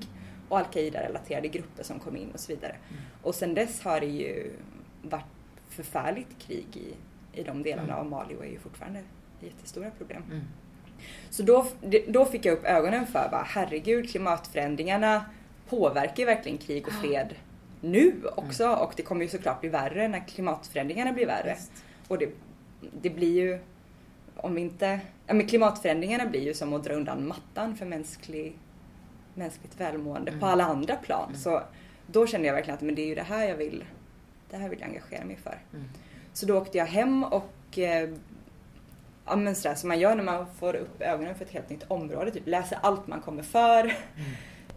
[0.48, 2.76] och Al-Qaida-relaterade grupper som kom in och så vidare.
[2.90, 3.02] Mm.
[3.22, 4.50] Och sen dess har det ju
[5.02, 5.24] varit
[5.68, 6.94] förfärligt krig i,
[7.40, 7.98] i de delarna Mm.
[7.98, 9.00] av Mali och är ju fortfarande
[9.40, 10.22] jättestora problem.
[10.30, 10.44] Mm.
[11.30, 11.66] Så då,
[12.08, 15.24] då fick jag upp ögonen för bara, herregud klimatförändringarna
[15.68, 17.34] påverkar verkligen krig och fred
[17.80, 18.78] nu också Mm.
[18.78, 21.54] och det kommer ju såklart bli värre när klimatförändringarna blir värre.
[21.58, 21.72] Visst.
[22.08, 22.28] Och det,
[23.00, 23.58] det blir ju,
[24.36, 28.58] om inte, ja men klimatförändringarna blir ju som att dra undan mattan för mänsklig,
[29.34, 30.40] mänskligt välmående Mm.
[30.40, 31.28] på alla andra plan.
[31.28, 31.40] Mm.
[31.40, 31.62] Så
[32.06, 33.84] då kände jag verkligen att men det är ju det här jag vill,
[34.50, 35.58] det här vill jag engagera mig för.
[35.72, 35.84] Mm.
[36.32, 38.10] Så då åkte jag hem och eh,
[39.26, 41.84] ja, men sådär som man gör när man får upp ögonen för ett helt nytt
[41.90, 42.30] område.
[42.30, 43.94] Typ läser allt man kommer för.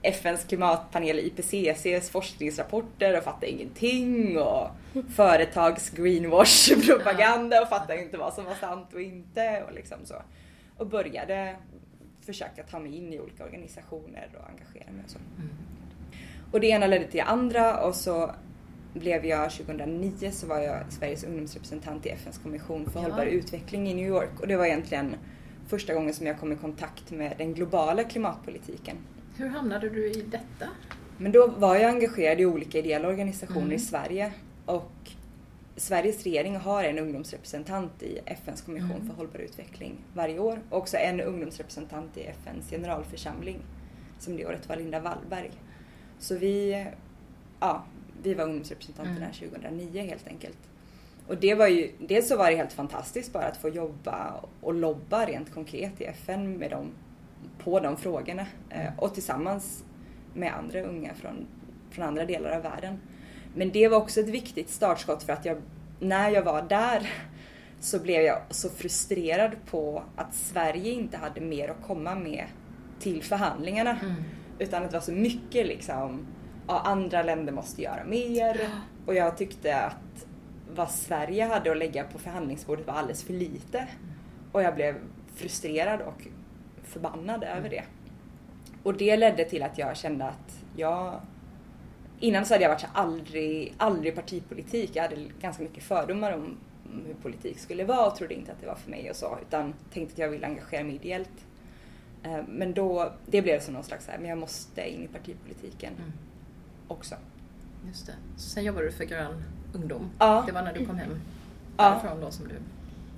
[0.01, 4.37] FNs klimatpanel IPCCs forskningsrapporter och fattar ingenting.
[4.37, 4.67] Och
[5.15, 9.63] företags greenwash-propaganda och fattar inte vad som var sant och inte.
[9.67, 10.15] Och liksom så.
[10.77, 11.55] Och började
[12.25, 15.17] försöka ta mig in i olika organisationer och engagera mig och så.
[15.37, 15.49] Mm.
[16.51, 18.31] Och det ena ledde till det andra och så
[18.93, 23.03] blev jag 2009 så var jag Sveriges ungdomsrepresentant i FNs kommission för Ja.
[23.03, 25.15] hållbar utveckling i New York och det var egentligen
[25.67, 28.97] första gången som jag kom i kontakt med den globala klimatpolitiken.
[29.39, 30.69] Hur hamnade du i detta?
[31.17, 33.71] Men då var jag engagerad i olika ideella organisationer Mm.
[33.75, 34.31] i Sverige
[34.65, 34.91] och
[35.75, 39.07] Sveriges regering har en ungdomsrepresentant i FNs kommission Mm.
[39.07, 43.59] för hållbar utveckling varje år och också en ungdomsrepresentant i FNs generalförsamling
[44.19, 45.51] som det året var Linda Wallberg.
[46.19, 46.85] Så vi,
[47.59, 47.83] ja,
[48.23, 49.33] vi var ungdomsrepresentanterna Mm.
[49.33, 50.57] 2009 helt enkelt.
[51.27, 54.73] Och det var ju, dels så var det helt fantastiskt bara att få jobba och
[54.73, 56.91] lobba rent konkret i FN med dem,
[57.63, 59.83] på de frågorna eh, och tillsammans
[60.33, 61.47] med andra unga från,
[61.91, 62.99] från andra delar av världen.
[63.55, 65.57] Men det var också ett viktigt startskott för att jag,
[65.99, 67.09] när jag var där
[67.79, 72.45] så blev jag så frustrerad på att Sverige inte hade mer att komma med
[72.99, 73.99] till förhandlingarna.
[73.99, 74.15] Mm.
[74.59, 76.27] Utan att det var så mycket liksom,
[76.67, 78.69] ja, andra länder måste göra mer.
[79.05, 80.25] Och jag tyckte att
[80.75, 83.87] vad Sverige hade att lägga på förhandlingsbordet var alldeles för lite.
[84.51, 84.95] Och jag blev
[85.35, 86.27] frustrerad och
[86.89, 87.83] förbannad över det.
[88.83, 91.21] Och det ledde till att jag kände att jag
[92.21, 94.91] Innan så hade jag varit så aldrig, aldrig partipolitik.
[94.93, 96.57] Jag hade ganska mycket fördomar om
[97.07, 99.37] hur politik skulle vara och trodde inte att det var för mig och så.
[99.47, 101.45] Utan tänkte att jag ville engagera mig ideellt.
[102.23, 105.07] Eh, Men då, det blev som någon slags så här, men jag måste in i
[105.07, 106.11] partipolitiken Mm.
[106.87, 107.15] också.
[107.87, 108.13] Just det.
[108.37, 110.09] Sen jobbade du för Grön ungdom.
[110.19, 110.43] Ja.
[110.47, 111.11] Det var när du kom hem
[111.77, 111.89] Ja.
[111.89, 112.55] därifrån då som du...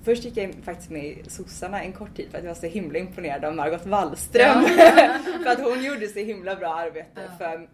[0.04, 2.66] Först gick jag faktiskt med i sossarna en kort tid för att jag var så
[2.66, 4.64] himla imponerad av Margot Wallström.
[5.44, 7.36] för att hon gjorde så himla bra arbete Ja.
[7.38, 7.68] för,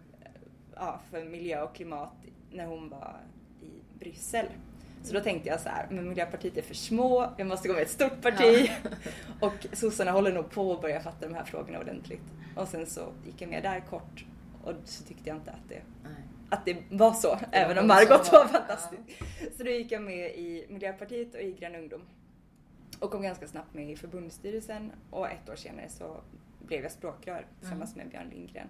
[0.75, 2.13] ja, för miljö och klimat
[2.51, 3.17] när hon var
[3.61, 4.45] i Bryssel.
[5.03, 7.83] Så då tänkte jag så här, men Miljöpartiet är för små, jag måste gå med
[7.83, 8.71] ett stort parti.
[9.39, 12.21] och sossarna håller nog på att börja fatta de här frågorna ordentligt.
[12.55, 14.25] Och sen så gick jag med där kort
[14.63, 16.13] och så tyckte jag inte att det Nej.
[16.49, 18.47] Att det var så, även om var Margot så, var ja.
[18.47, 19.23] fantastisk.
[19.57, 22.01] Så då gick jag med i Miljöpartiet och i Grön Ungdom.
[22.99, 26.21] Och kom ganska snabbt med i förbundsstyrelsen och ett år senare så
[26.59, 28.67] blev jag språkrör tillsammans med Björn Lindgren.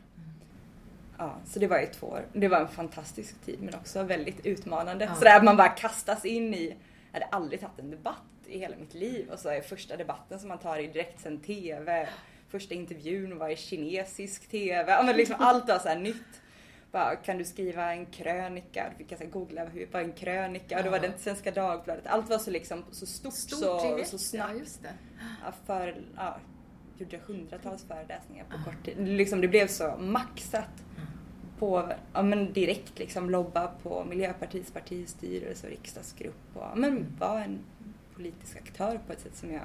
[1.18, 2.26] Ja, så det var ju två år.
[2.34, 5.06] Det var en fantastisk tid men också väldigt utmanande.
[5.06, 5.16] Ja.
[5.16, 6.76] Sådär att man bara kastas in i,
[7.12, 8.16] jag hade aldrig tagit en debatt
[8.48, 12.10] i hela mitt liv och så är första debatten som man tar i direktsänd TV.
[12.50, 14.92] Första intervjun var i kinesisk TV.
[14.92, 16.42] Ja, men liksom allt var så nytt.
[16.92, 18.86] Bara, kan du skriva en krönika?
[18.92, 21.02] Då fick jag så googla hur var en krönika och då var Ja.
[21.02, 22.08] det inte Svenska Dagbladet.
[22.08, 24.10] Allt var så liksom så stort, så, direkt.
[24.10, 24.52] så snabbt.
[24.54, 24.94] Ja, just det.
[25.46, 26.38] Ja, för, ja,
[26.98, 29.08] gjorde hundratals föreläsningar på kort tid.
[29.08, 30.70] Liksom, det blev så maxat
[31.60, 37.44] på, ja, men direkt liksom lobba på Miljöpartiets partistyrelse och riksdagsgrupp och ja, men vara
[37.44, 37.60] en
[38.16, 39.64] politisk aktör på ett sätt som jag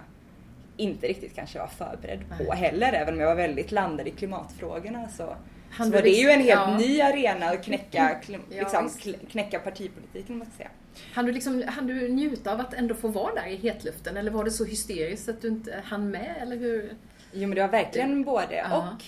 [0.77, 2.93] inte riktigt kanske var förberedd på heller.
[2.93, 5.37] Även om jag var väldigt landad i klimatfrågorna så,
[5.75, 6.79] Han så det ju en helt ja.
[6.79, 8.91] ny arena att knäcka, Ja, liksom,
[9.31, 10.71] knäcka partipolitiken måste jag säga.
[11.15, 14.31] Han du, liksom, han du njuta av att ändå få vara där i hetluften eller
[14.31, 16.95] var det så hysteriskt att du inte hann med eller hur?
[17.33, 18.79] Jo men det var verkligen både Ja.
[18.95, 19.05] och.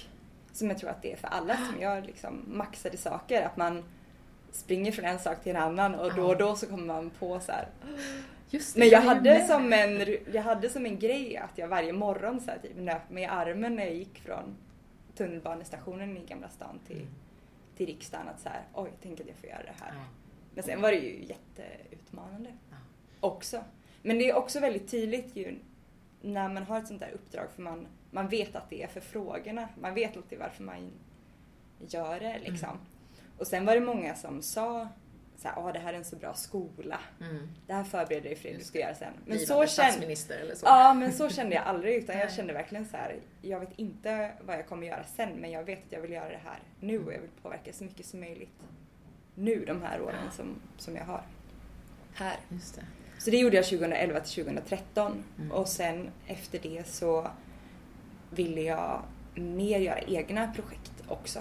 [0.52, 3.42] Som jag tror att det är för alla som gör liksom maxade saker.
[3.42, 3.84] Att man
[4.52, 7.40] springer från en sak till en annan och då och då så kommer man på
[7.40, 7.68] så här.
[8.50, 9.46] Det, Men jag är hade, med.
[9.46, 13.10] som en, jag hade som en grej att jag varje morgon så här, typ, nöp
[13.10, 14.56] mig i armen när jag gick från
[15.16, 17.06] tunnelbanestationen i Gamla stan till,
[17.76, 18.28] till riksdagen.
[18.28, 19.92] Att så här, oj, tänk att jag får göra det här.
[19.94, 20.04] Ja.
[20.54, 22.76] Men sen var det ju jätteutmanande Ja.
[23.20, 23.64] också.
[24.02, 25.58] Men det är också väldigt tydligt ju
[26.22, 29.00] när man har ett sånt där uppdrag för man, man vet att det är för
[29.00, 29.68] frågorna.
[29.80, 30.90] Man vet alltid varför man
[31.88, 32.68] gör det liksom.
[32.68, 32.80] Mm.
[33.38, 34.88] Och sen var det många som sa
[35.36, 37.00] så här, "Ah, det här är en så bra skola.
[37.20, 37.48] Mm.
[37.66, 39.12] Det här förbereder dig för det du ska göra sen.
[39.26, 40.66] Men så, statsminister eller så.
[40.66, 43.16] ja, men så kände jag aldrig utan jag kände verkligen så här.
[43.42, 46.28] jag vet inte vad jag kommer göra sen men jag vet att jag vill göra
[46.28, 48.60] det här nu och jag vill påverka så mycket som möjligt
[49.34, 51.22] nu de här åren som, som jag har
[52.14, 52.36] här.
[52.48, 52.84] Just det.
[53.18, 55.52] Så det gjorde jag 2011 till 2013 Mm.
[55.52, 57.30] och sen efter det så
[58.30, 59.02] ville jag
[59.34, 61.38] mer göra egna projekt också.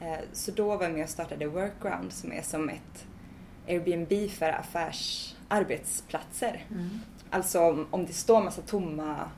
[0.00, 3.06] Eh, Så då var jag med och startade Workaround som är som ett
[3.68, 6.64] Airbnb för affärsarbetsplatser.
[6.70, 6.90] Mm.
[7.30, 9.30] Alltså om, om det står massa tomma,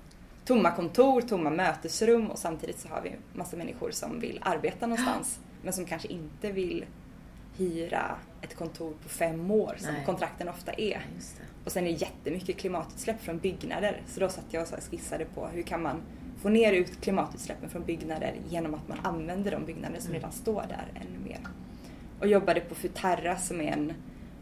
[0.45, 5.41] tomma kontor, tomma mötesrum och samtidigt så har vi massa människor som vill arbeta någonstans
[5.63, 6.85] men som kanske inte vill
[7.57, 10.03] hyra ett kontor på fem år som Nej.
[10.07, 11.07] kontrakten ofta är.
[11.65, 14.03] Och sen är det jättemycket klimatutsläpp från byggnader.
[14.07, 16.03] Så då satt jag och skissade på hur kan man
[16.43, 20.21] få ner ut klimatutsläppen från byggnader genom att man använder de byggnader som Mm.
[20.21, 21.39] redan står där ännu mer.
[22.21, 23.93] Och jobbade på Futerra som är en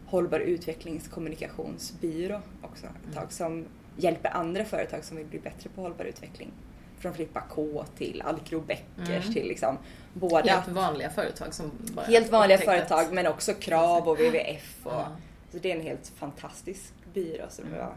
[0.07, 3.15] hållbar utvecklingskommunikationsbyrå också ett Mm.
[3.15, 3.65] tag som
[3.97, 6.51] hjälper andra företag som vill bli bättre på hållbar utveckling.
[6.99, 9.33] Från Filippa K till Alcro Beckers Mm.
[9.33, 9.77] till liksom
[10.13, 14.85] båda Helt vanliga företag som bara helt vanliga att- företag men också Krav och WWF
[14.85, 15.07] och Ja.
[15.51, 17.79] så det är en helt fantastisk byrå som Mm.
[17.79, 17.91] jag...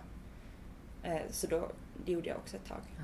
[1.13, 1.69] Eh, så då,
[2.07, 2.79] det gjorde jag också ett tag.
[2.97, 3.03] Ja.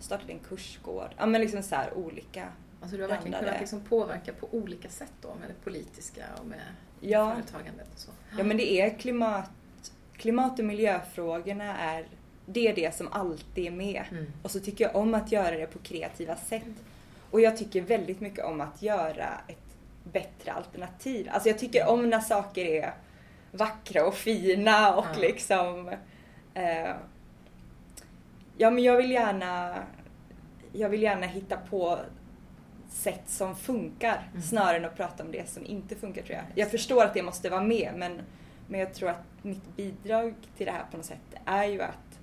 [0.00, 1.10] Startade en kursgård.
[1.18, 2.48] Ja men liksom så här olika.
[2.82, 3.46] Alltså du har verkligen blandade.
[3.46, 6.60] kunnat liksom påverka på olika sätt då med det politiska och med
[7.00, 8.10] Ja, företagandet och så.
[8.38, 9.50] ja men det är klimat...
[10.16, 12.06] Klimat och miljöfrågorna är...
[12.46, 14.04] Det är det som alltid är med.
[14.10, 14.26] Mm.
[14.42, 16.62] Och så tycker jag om att göra det på kreativa sätt.
[17.30, 19.76] Och jag tycker väldigt mycket om att göra ett
[20.12, 21.28] bättre alternativ.
[21.32, 22.94] Alltså jag tycker om när saker är
[23.52, 25.20] vackra och fina och Ja.
[25.20, 25.88] liksom...
[26.54, 26.90] Eh,
[28.56, 29.74] ja men jag vill gärna...
[30.72, 31.98] Jag vill gärna hitta på
[32.90, 34.42] sätt som funkar Mm.
[34.42, 36.44] snarare än att prata om det som inte funkar tror jag.
[36.54, 38.20] Jag förstår att det måste vara med men,
[38.68, 42.18] men jag tror att mitt bidrag till det här på något sätt är ju att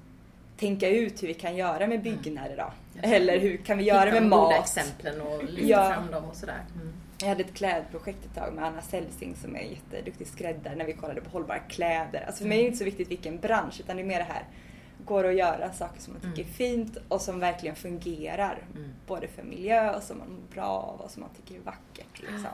[0.57, 2.73] tänka ut hur vi kan göra med byggnader då.
[2.99, 3.13] Mm.
[3.13, 4.59] Eller hur kan vi göra Hitta med de goda mat?
[4.63, 5.93] exemplen och lyfta Ja.
[5.93, 6.61] fram dem och sådär.
[6.75, 6.93] Mm.
[7.19, 10.93] Jag hade ett klädprojekt ett tag med Anna Selsing som är jätteduktig skräddare när vi
[10.93, 12.23] kollade på hållbara kläder.
[12.27, 14.23] Alltså för mig är det inte så viktigt vilken bransch utan det är mer det
[14.33, 14.43] här.
[15.07, 16.49] Går att göra saker som man tycker Mm.
[16.49, 18.63] är fint och som verkligen fungerar.
[18.75, 18.89] Mm.
[19.07, 22.19] Både för miljö och som man mår bra av och som man tycker är vackert.
[22.21, 22.49] Liksom.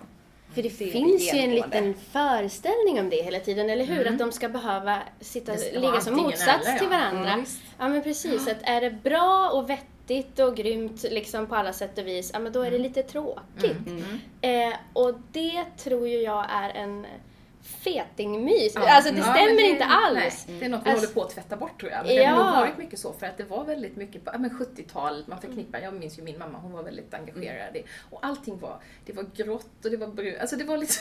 [0.54, 4.02] För det Det är finns ju en liten föreställning om det hela tiden, eller hur?
[4.02, 4.14] Mm.
[4.14, 6.98] Att de ska behöva sitta, ska ligga som motsats eller, till ja.
[6.98, 7.30] varandra.
[7.30, 7.62] Mm, visst.
[7.80, 11.98] Ja men precis, att är det bra och vettigt och grymt liksom på alla sätt
[11.98, 13.88] och vis, ja men då är det lite tråkigt.
[13.88, 14.04] Mm.
[14.42, 14.72] Mm.
[14.72, 17.06] Eh, och det tror ju jag är en
[17.64, 18.72] fetingmys.
[18.76, 18.96] Ja.
[18.96, 20.46] Alltså det Ja, stämmer det- inte alls.
[20.48, 22.06] Nej, det är något vi Alltså- håller på att tvätta bort tror jag.
[22.06, 22.30] Men det Ja.
[22.30, 25.42] har nog varit mycket så för att det var väldigt mycket på men 70-talet, man
[25.42, 29.14] förknippar, jag minns ju min mamma, hon var väldigt engagerad i, och allting var, det
[29.14, 30.94] var grått och det var brunt, alltså det var lite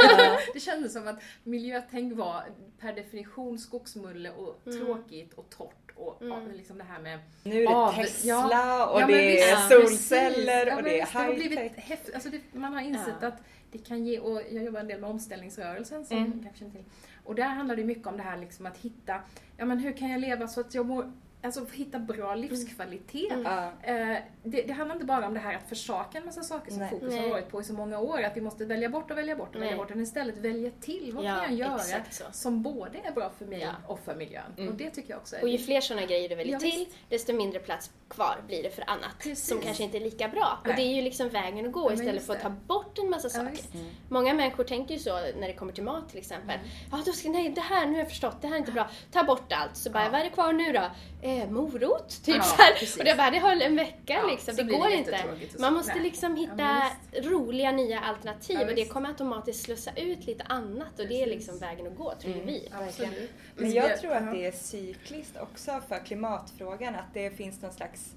[0.54, 2.42] Det kändes som att miljötänk var
[2.80, 7.62] per definition skogsmulle och tråkigt och torrt och ja, men liksom det här med Nu
[7.62, 8.86] är det Av- Tesla ja.
[8.86, 11.72] och Ja, det är ja, solceller och det är det high-tech.
[11.76, 12.14] häftigt.
[12.14, 13.28] Alltså det, man har insett Ja.
[13.28, 13.38] att
[13.76, 16.42] det kan ge, och jag jobbar en del med omställningsrörelsen som Mm.
[16.42, 16.84] kanske till.
[17.24, 19.20] Och där handlar det mycket om det här liksom att hitta,
[19.56, 23.32] ja men hur kan jag leva så att jag mår, alltså hitta bra livskvalitet.
[23.32, 23.44] Mm.
[23.44, 23.72] Ja.
[23.82, 26.80] Eh, det, det handlar inte bara om det här att försaka en massa saker som
[26.80, 26.90] Nej.
[26.90, 27.20] fokus Nej.
[27.20, 29.48] har varit på i så många år, att vi måste välja bort och välja bort
[29.48, 29.78] och välja Nej.
[29.78, 31.12] bort, utan istället välja till.
[31.14, 33.70] Vad Ja, kan jag göra som både är bra för mig Ja.
[33.86, 34.42] och för miljön?
[34.56, 34.68] Mm.
[34.68, 36.86] Och det tycker jag också är Och ju fler sådana grejer du väljer Ja, till,
[37.08, 39.48] desto mindre plats kvar blir det för annat Precis.
[39.48, 40.58] som kanske inte är lika bra.
[40.60, 43.10] Och det är ju liksom vägen att gå Ja, istället för att ta bort en
[43.10, 43.50] massa Ja, saker.
[43.50, 43.68] visst.
[44.08, 46.56] Många människor tänker ju så när det kommer till mat till exempel.
[46.56, 46.68] Mm.
[46.92, 48.90] Ja, då ska, nej, det här, nu har jag förstått, det här är inte bra.
[49.12, 49.76] Ta bort allt.
[49.76, 50.10] Så bara, Ja.
[50.10, 50.90] vad är det kvar nu då?
[51.26, 52.72] Eh, morot, typ Ja, så här.
[52.72, 52.96] precis.
[52.96, 54.56] Och det bara, det höll en vecka Ja, liksom.
[54.56, 55.20] Det blir det går inte.
[55.58, 56.02] Man måste Nej.
[56.02, 60.44] liksom Ja, hitta men roliga nya alternativ Ja, och det kommer automatiskt slussa ut lite
[60.44, 61.34] annat och det är Precis.
[61.34, 62.46] liksom vägen att gå, tror Mm.
[62.46, 62.68] vi.
[62.86, 63.30] Absolut.
[63.56, 68.12] Men jag tror att det är cykliskt också för klimatfrågan, att det finns någon slags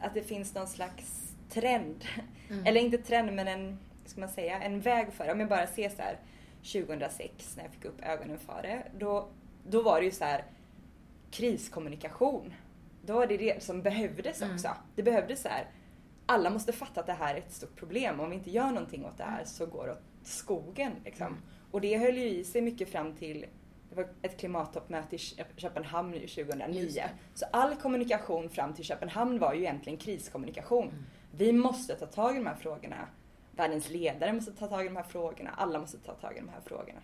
[0.00, 2.04] att det finns någon slags trend.
[2.50, 2.66] Mm.
[2.66, 5.32] Eller inte trend men en, ska man säga, en väg för det.
[5.32, 6.18] Om jag bara ser så här
[6.72, 8.82] 2006 när jag fick upp ögonen för det.
[8.98, 9.28] Då,
[9.68, 10.44] då var det ju så här
[11.30, 12.54] kriskommunikation.
[13.02, 14.54] Då var det det som behövdes Mm.
[14.54, 14.68] också.
[14.94, 15.66] Det behövdes så här
[16.30, 18.20] alla måste fatta att det här är ett stort problem.
[18.20, 20.92] Om vi inte gör någonting åt det här så går det åt skogen.
[21.04, 21.26] Liksom.
[21.26, 21.38] Mm.
[21.70, 23.46] Och det höll ju i sig mycket fram till
[23.90, 26.90] det var ett klimattoppmöte i Kö- Köpenhamn ju Just 2009.
[26.94, 27.10] det.
[27.34, 30.88] Så all kommunikation fram till Köpenhamn var ju egentligen kriskommunikation.
[30.88, 31.04] Mm.
[31.36, 33.08] Vi måste ta tag i de här frågorna.
[33.56, 35.50] Världens ledare måste ta tag i de här frågorna.
[35.56, 37.00] Alla måste ta tag i de här frågorna.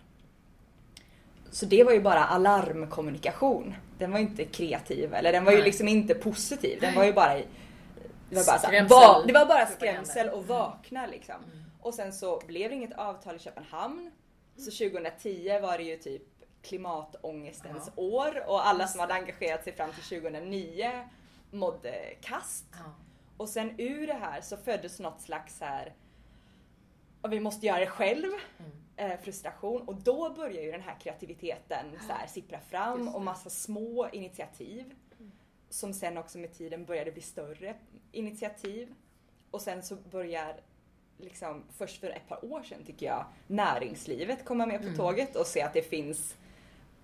[1.51, 3.75] Så det var ju bara alarmkommunikation.
[3.97, 5.65] Den var ju inte kreativ eller den var ju Nej.
[5.65, 6.79] liksom inte positiv.
[6.81, 7.45] Den var ju bara i,
[8.29, 8.97] det var bara, så här, Skrämsel.
[8.97, 11.35] va, det var bara skrämsel och vakna liksom.
[11.35, 11.63] Mm.
[11.81, 14.11] Och sen så blev det inget avtal i Köpenhamn.
[14.57, 16.21] Så 2010 var det ju typ
[16.63, 20.91] klimatångestens år och alla som hade engagerat sig fram till 2009
[21.51, 22.65] mådde kast.
[22.71, 22.95] Ja.
[23.37, 25.93] Och sen ur det här så föddes något slags här
[27.21, 28.31] och vi måste göra det själv.
[28.57, 28.71] Mm.
[28.97, 33.49] Eh, frustration och då börjar ju den här kreativiteten så här, sippra fram och massa
[33.49, 34.93] små initiativ.
[35.69, 37.75] Som sen också med tiden började bli större
[38.11, 38.93] initiativ.
[39.51, 40.55] Och sen så börjar
[41.17, 44.97] liksom först för ett par år sedan tycker jag näringslivet komma med på Mm.
[44.97, 46.35] tåget och se att det finns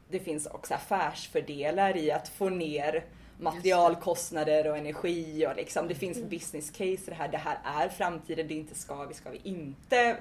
[0.10, 3.06] det finns också affärsfördelar i att få ner
[3.40, 7.28] materialkostnader och energi och liksom det finns ett business case i det här.
[7.28, 10.18] Det här är framtiden, det inte ska vi, ska vi inte.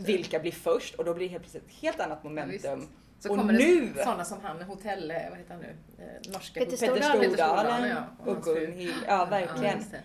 [0.00, 0.94] Vilka blir först?
[0.94, 2.80] Och då blir det helt plötsligt ett helt annat Ja, momentum.
[2.80, 2.92] visst.
[3.20, 6.32] Så Och kommer nu- det sådana som han, hotell, eh, vad heter han nu, eh,
[6.32, 7.20] norska Peter Stordalen.
[7.20, 8.54] Peter Stordalen, ja, och fru.
[8.66, 8.94] Gunhild.
[9.06, 9.78] Ja, verkligen.
[9.90, 10.02] det.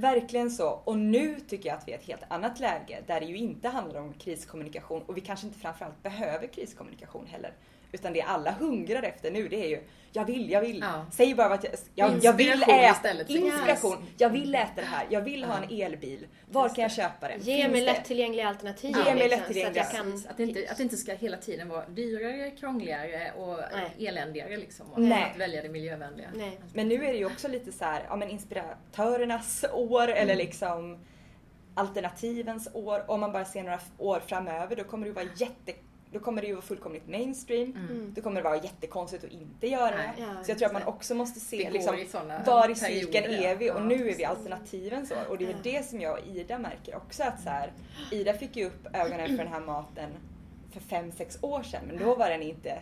[0.00, 0.68] Verkligen så.
[0.70, 3.36] Och nu tycker jag att vi är i ett helt annat läge där det ju
[3.36, 7.52] inte handlar om kriskommunikation och vi kanske inte framförallt behöver kriskommunikation heller.
[7.92, 9.82] Utan det alla hungrar efter nu det är ju
[10.14, 10.80] jag vill, jag vill.
[10.80, 11.06] Ja.
[11.12, 13.10] Säg bara att jag, jag, jag vill äta.
[13.28, 13.96] Inspiration.
[13.96, 14.08] kris.
[14.18, 15.06] Jag vill äta det här.
[15.10, 16.26] Jag vill ha en elbil.
[16.50, 17.40] Var Just kan jag köpa den?
[17.40, 17.92] Ge Finns mig det?
[17.92, 18.96] lättillgängliga alternativ.
[18.96, 19.84] Ge mig liksom, lättillgängliga.
[19.84, 20.30] Så att jag kan...
[20.30, 24.08] Att det, inte, att det inte ska hela tiden vara dyrare, krångligare och Nej.
[24.08, 24.92] eländigare liksom.
[24.92, 25.30] Och Nej.
[25.32, 26.28] att välja det miljövänliga.
[26.34, 26.60] Nej.
[26.72, 30.98] Men nu är det ju också lite så här, ja men inspiratörernas år eller liksom
[31.74, 33.04] alternativens år.
[33.10, 35.72] Om man bara ser några år framöver då kommer det ju vara jätte
[36.12, 37.72] då kommer det ju vara fullkomligt mainstream.
[37.76, 38.12] Mm.
[38.14, 40.12] Då kommer det vara jättekonstigt att inte göra det.
[40.18, 41.96] Ja, så jag tror att man också måste se liksom,
[42.46, 44.26] var i cykeln är vi och Ja, nu är vi precis.
[44.26, 45.26] alternativens år.
[45.28, 45.56] Och det är Ja.
[45.62, 47.72] det som jag och Ida märker också att så här,
[48.10, 50.10] Ida fick ju upp ögonen för den här maten
[50.72, 52.78] för fem sex år sedan men då var den inte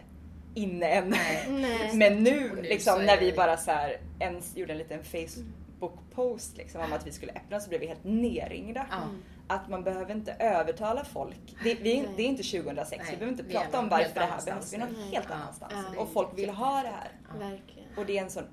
[0.55, 1.09] inne än.
[1.09, 1.91] Nej.
[1.95, 5.01] Men nu, nu liksom, så är när vi bara så här, ens gjorde en liten
[5.05, 8.87] Facebook-post liksom, om att vi skulle öppna så blev vi helt nerringda.
[8.91, 8.97] Ja.
[9.51, 11.57] Att man behöver inte övertala folk.
[11.65, 14.45] Det, vi, det är inte 2006, Nej, vi behöver inte prata om varför det här
[14.45, 14.73] behövs.
[14.73, 15.35] Vi är någon helt Ja.
[15.35, 15.73] annanstans.
[15.97, 17.11] Ja, och folk vill ha det här.
[17.41, 17.57] Ja.
[18.01, 18.45] Och det är en sån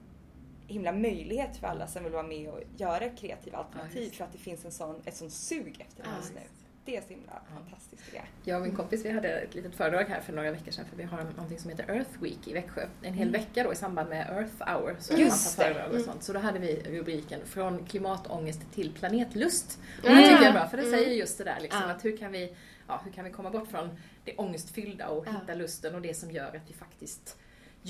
[0.68, 4.16] himla möjlighet för alla som vill vara med och göra kreativa Ja, alternativ det.
[4.18, 6.42] för att det finns en sån, ett sån sug efter det Ja, just nu.
[6.88, 8.56] Det är så himla fantastiskt tycker jag.
[8.62, 11.04] Och min kompis vi hade ett litet föredrag här för några veckor sedan för vi
[11.04, 12.86] har någonting som heter Earth Week i Växjö.
[13.02, 13.42] En hel Mm.
[13.42, 15.74] vecka då i samband med Earth Hour så Just man tar det.
[15.80, 16.24] föredrag och sånt.
[16.24, 19.80] Så då hade vi rubriken Från klimatångest till planetlust.
[20.00, 20.18] Och Mm.
[20.18, 21.00] det tycker jag är bra för det Mm.
[21.00, 21.92] säger just det där liksom Ja.
[21.92, 22.56] att hur kan vi
[22.88, 23.90] ja, hur kan vi komma bort från
[24.24, 25.32] det ångestfyllda och Ja.
[25.32, 27.38] hitta lusten och det som gör att vi faktiskt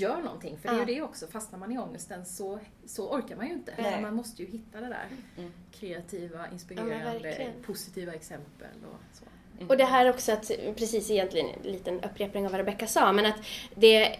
[0.00, 0.58] gör någonting.
[0.58, 0.88] För det är Ja.
[0.88, 3.74] ju det också, fastnar man i ångesten så, så orkar man ju inte.
[3.78, 4.02] Nej.
[4.02, 5.06] Man måste ju hitta det där
[5.38, 5.52] Mm.
[5.72, 7.62] kreativa, inspirerande, verkligen.
[7.66, 9.24] positiva exempel och så.
[9.68, 13.26] Och det här också att, precis egentligen en liten upprepning av vad Rebecca sa, men
[13.26, 13.36] att
[13.74, 14.16] det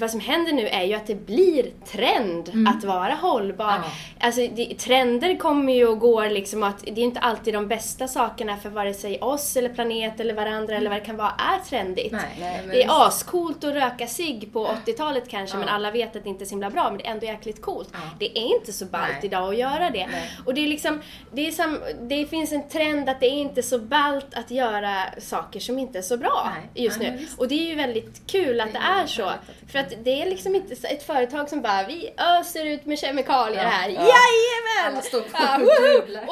[0.00, 2.66] vad som händer nu är ju att det blir trend Mm.
[2.66, 3.66] att vara hållbar.
[3.84, 3.90] Ja.
[4.20, 8.08] Alltså det, trender kommer ju och går liksom att det är inte alltid de bästa
[8.08, 11.68] sakerna för vare sig oss eller planet eller varandra eller vad det kan vara är
[11.68, 12.12] trendigt.
[12.12, 12.58] Nej, Nej.
[12.60, 15.60] men Det är ascoolt att röka cigg på 80-talet kanske Ja.
[15.60, 17.62] men alla vet att det inte är så himla bra men det är ändå jäkligt
[17.62, 17.88] coolt.
[17.92, 17.98] Ja.
[18.18, 19.20] Det är inte så ballt Nej.
[19.26, 20.08] idag att göra det.
[20.46, 21.02] Och det är liksom,
[21.32, 24.94] det, är sam, det finns en trend att det är inte så ballt att göra
[25.18, 27.26] saker som inte är så bra just nu.
[27.38, 29.30] Och det är ju väldigt kul att Det det, är är så.
[29.72, 33.62] För att det är liksom inte ett företag som bara vi öser ut med kemikalier
[33.62, 33.68] Ja.
[33.68, 33.88] här.
[33.88, 33.94] Ja.
[33.94, 34.86] Jajamän!
[34.86, 35.56] Alla står på Ja,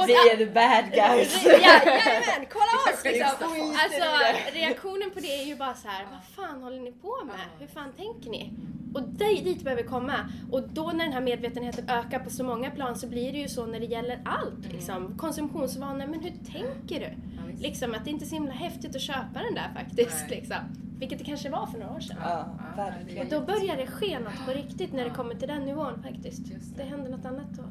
[0.02, 1.44] och Vi är the bad guys.
[1.44, 3.76] Ja, jajamän, kolla oss liksom.
[3.82, 4.04] Alltså
[4.52, 7.36] reaktionen på det är ju bara så här, vad fan håller ni på med?
[7.60, 8.50] Hur fan tänker ni?
[8.94, 10.14] Och dit, dit behöver vi komma.
[10.50, 13.48] Och då när den här medvetenheten ökar på så många plan så blir det ju
[13.48, 14.72] så när det gäller allt.
[14.72, 15.14] Liksom.
[15.18, 17.06] Konsumtionsvanor, men hur tänker du?
[17.36, 17.62] Ja, visst.
[17.62, 20.24] Liksom att det inte är så himla häftigt att köpa den där faktiskt.
[20.28, 20.38] Nej.
[20.38, 20.56] Liksom.
[20.98, 22.16] Vilket det kanske var för några år sedan.
[22.20, 23.26] Ja, Ja, verkligen.
[23.26, 26.46] Och då börjar det ske något på riktigt när det kommer till den nivån faktiskt.
[26.50, 26.88] Just Det det.
[26.88, 27.62] händer något annat då.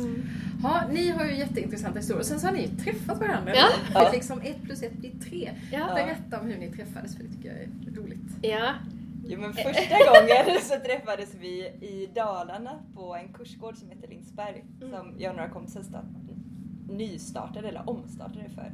[0.00, 0.22] Mm.
[0.62, 2.22] Ja, ni har ju jätteintressanta historier.
[2.24, 3.52] Sen så har ni ju träffat varandra.
[3.54, 3.68] Ja.
[3.88, 4.10] Det Ja.
[4.12, 5.50] liksom ett plus ett blir tre.
[5.72, 5.86] Ja.
[5.94, 8.28] Berätta om hur ni träffades för det tycker jag är roligt.
[8.42, 8.72] Ja.
[9.26, 14.64] Jo men första gången så träffades vi i Dalarna på en kursgård som heter Lindsberg.
[14.80, 14.90] Mm.
[14.90, 16.04] Som jag och några kompisar start,
[16.88, 18.72] nystartade eller omstartade för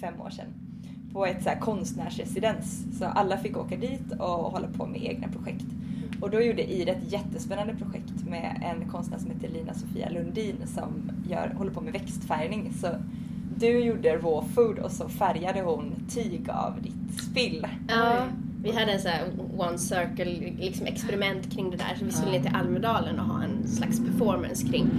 [0.00, 0.54] fem år sedan.
[1.12, 2.98] På ett så konstnärsresidens.
[2.98, 5.64] Så alla fick åka dit och hålla på med egna projekt.
[6.20, 10.56] Och då gjorde Ida ett jättespännande projekt med en konstnär som heter Lina Sofia Lundin
[10.66, 12.72] som gör, håller på med växtfärgning.
[12.80, 12.88] Så
[13.58, 17.66] du gjorde raw food och så färgade hon tyg av ditt spill.
[17.88, 18.26] Ja,
[18.66, 19.24] vi hade en sån här
[19.56, 21.96] one circle liksom experiment kring det där.
[21.98, 24.90] Så vi skulle ner till Almedalen och ha en slags performance kring.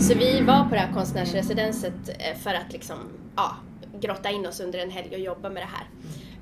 [0.00, 2.96] Så vi var på det här konstnärsresidenset eh, för att liksom,
[3.36, 3.56] ja,
[4.00, 5.86] grotta in oss under en helg och jobba med det här.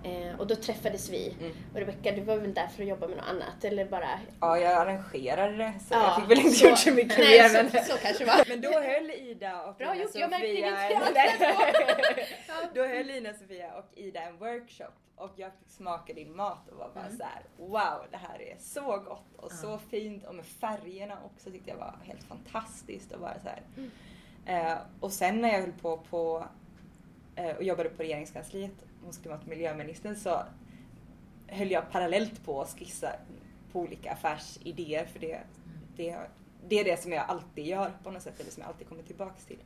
[0.04, 1.36] Eh, och då träffades vi.
[1.40, 1.52] Mm.
[1.72, 3.64] Och Rebecka, du var väl där för att jobba med något annat?
[3.64, 4.08] Eller bara...
[4.40, 7.38] Ja, jag arrangerade det så Ja, jag fick väl inte så- gjort så mycket Nej,
[7.42, 7.48] mer.
[7.48, 8.44] så, Men, så kanske det var.
[8.48, 10.74] men då höll Ida och Bra Lina gjort, jag märkte inget
[12.74, 16.76] Då höll Lina Sofia och Ida en workshop och jag fick smaka din mat och
[16.78, 17.16] var bara Mm.
[17.16, 21.50] så här: wow det här är så gott och så fint och med färgerna också
[21.50, 23.62] tyckte jag var helt fantastiskt och bara så här.
[23.76, 23.90] Mm.
[24.46, 26.44] Eh, och sen när jag höll på, på
[27.36, 28.72] eh, och jobbade på regeringskansliet
[29.22, 30.42] klimat och miljöministern så
[31.46, 33.12] höll jag parallellt på att skissa
[33.72, 35.38] på olika affärsidéer för det,
[35.96, 36.16] det,
[36.68, 39.02] det är det som jag alltid gör på något sätt eller som jag alltid kommer
[39.02, 39.58] tillbaks till.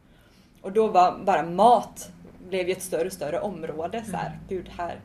[0.63, 2.11] Och då var bara mat
[2.49, 4.39] blev ju ett större och större område så här.
[4.49, 5.01] Gud här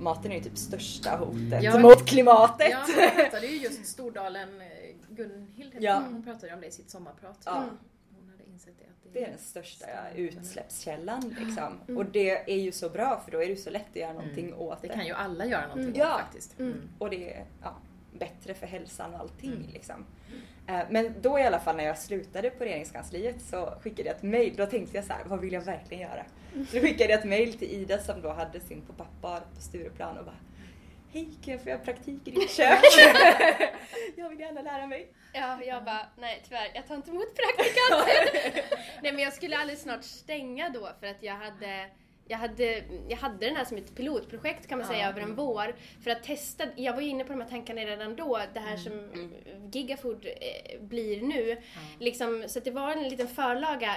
[0.00, 1.78] Maten är ju typ största hotet Ja.
[1.78, 2.70] mot klimatet.
[2.70, 4.66] Ja, hon pratade ju just Stordalen, eh,
[5.08, 5.94] Gunhild Ja.
[6.04, 7.38] hon, hon pratade om det i sitt sommarprat.
[7.44, 7.64] Ja.
[8.68, 8.74] Mm.
[8.74, 9.08] Insett det.
[9.08, 9.86] Att Det är den största
[10.16, 11.80] utsläppskällan liksom.
[11.88, 11.96] Mm.
[11.98, 14.12] Och det är ju så bra för då är det ju så lätt att göra
[14.12, 14.94] någonting åt Det det.
[14.94, 15.92] kan ju alla göra någonting Mm.
[16.00, 16.18] åt Ja.
[16.18, 16.58] faktiskt.
[16.58, 16.72] Mm.
[16.72, 16.88] Mm.
[16.98, 17.76] Och det är ja,
[18.18, 19.66] bättre för hälsan och allting Mm.
[19.72, 20.06] liksom.
[20.66, 24.22] Eh, Men då i alla fall när jag slutade på regeringskansliet så skickade jag ett
[24.22, 24.54] mail.
[24.56, 26.24] Då tänkte jag så här, vad vill jag verkligen göra?
[26.52, 30.18] Så då skickade jag ett mail till Ida som då hade sin pop-up-bar på Stureplan
[30.18, 30.36] och bara
[31.12, 32.84] Hej, kan jag få göra praktik i ditt kök?
[34.16, 35.12] jag vill gärna lära mig.
[35.32, 38.64] Ja, jag bara, nej tyvärr, jag tar inte emot praktikanter.
[39.02, 41.86] nej men jag skulle alldeles snart stänga då för att jag hade
[42.28, 45.74] jag hade, jag hade den här som ett pilotprojekt kan man säga över en vår
[46.04, 48.76] för att testa, jag var ju inne på de här tankarna redan då, det här
[48.76, 49.32] som Mm.
[49.72, 51.56] Gigafood eh, blir nu.
[51.98, 53.96] Liksom, så att det var en liten förlaga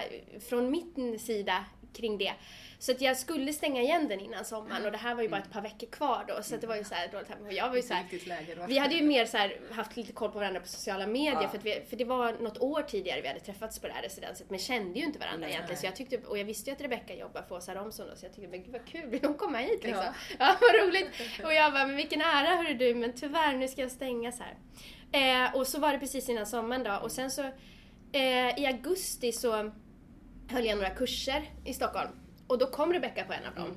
[0.50, 2.34] från min sida kring det.
[2.80, 5.42] Så att jag skulle stänga igen den innan sommaren och det här var ju bara
[5.42, 7.42] ett par veckor kvar då så att det var ju så här dåligt här.
[7.48, 8.66] Och jag var ju så här, Riktigt läge då.
[8.68, 11.48] vi hade ju mer så här, haft lite koll på varandra på sociala medier Ja.
[11.50, 14.50] för, vi, för det var något år tidigare vi hade träffats på det här residenset
[14.50, 15.50] men kände ju inte varandra Nej.
[15.50, 15.80] egentligen.
[15.82, 18.26] Så jag tyckte, och jag visste ju att Rebecca jobbar för Åsa Romson då, så
[18.26, 20.04] jag tyckte men gud vad kul, vill hon komma hit liksom?
[20.06, 20.56] Ja, Ja.
[20.62, 21.10] vad roligt!
[21.44, 24.44] Och jag bara, men vilken ära hörru du, men tyvärr nu ska jag stänga så
[24.44, 24.56] här.
[25.46, 27.42] Eh, och så var det precis innan sommaren då och sen så
[28.12, 29.72] eh, i augusti så
[30.50, 32.10] höll jag några kurser i Stockholm
[32.48, 33.76] och då kom Rebecca på en av dem.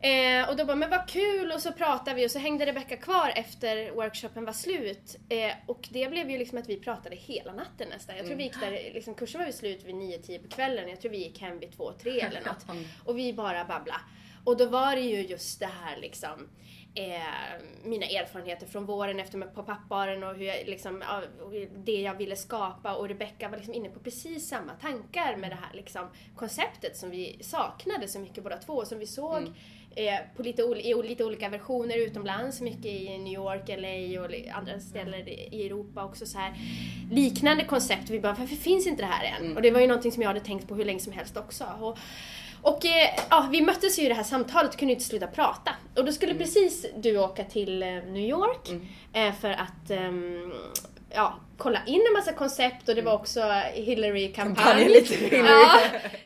[0.00, 1.52] Eh, och då bara, men vad kul!
[1.52, 5.16] Och så pratade vi och så hängde Rebecca kvar efter workshopen var slut.
[5.28, 8.16] Eh, och det blev ju liksom att vi pratade hela natten nästan.
[8.16, 10.88] Jag tror vi gick där, liksom, kursen var ju slut vid 9-10 på kvällen.
[10.88, 12.66] Jag tror vi gick hem vid 2-3 eller något.
[13.04, 14.00] Och vi bara babbla.
[14.44, 16.48] Och då var det ju just det här liksom
[16.98, 21.02] Eh, mina erfarenheter från våren efter med på papparen och hur jag, liksom,
[21.76, 25.54] det jag ville skapa och Rebecca var liksom inne på precis samma tankar med det
[25.54, 29.42] här liksom, konceptet som vi saknade så mycket båda två och som vi såg
[29.96, 34.80] eh, på lite, i lite olika versioner utomlands, mycket i New York, LA och andra
[34.80, 36.54] ställen i Europa också så här
[37.10, 38.10] liknande koncept.
[38.10, 39.56] Vi bara, varför finns inte det här än?
[39.56, 41.64] Och det var ju någonting som jag hade tänkt på hur länge som helst också.
[41.80, 41.98] Och,
[42.62, 45.70] och eh, ja, vi möttes ju i det här samtalet och kunde inte sluta prata.
[45.96, 48.68] Och då skulle precis du åka till eh, New York
[49.12, 50.52] eh, för att ehm,
[51.10, 53.40] ja, kolla in en massa koncept och det var också
[53.74, 54.88] Hillary-kampanj.
[54.88, 55.42] Lite Hillary.
[55.44, 55.80] Ja,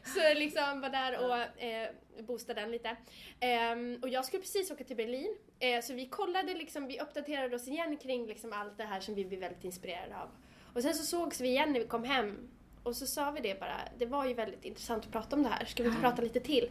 [0.05, 1.89] så liksom var där och eh,
[2.27, 2.97] boostade den lite.
[3.41, 5.37] Ehm, och jag skulle precis åka till Berlin.
[5.61, 9.15] Eh, så vi kollade liksom, vi uppdaterade oss igen kring liksom allt det här som
[9.15, 10.29] vi blev väldigt inspirerade av.
[10.75, 12.49] Och sen så sågs vi igen när vi kom hem.
[12.83, 15.49] Och så sa vi det bara, det var ju väldigt intressant att prata om det
[15.49, 16.71] här, ska vi inte prata lite till?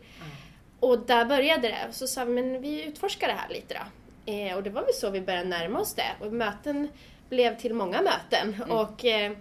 [0.80, 1.86] Och där började det.
[1.90, 4.32] Och så sa vi, men vi utforskar det här lite då.
[4.32, 6.26] Eh, och det var väl så vi började närma oss det.
[6.26, 6.88] Och möten
[7.30, 8.64] blev till många möten.
[8.72, 9.32] Och eh,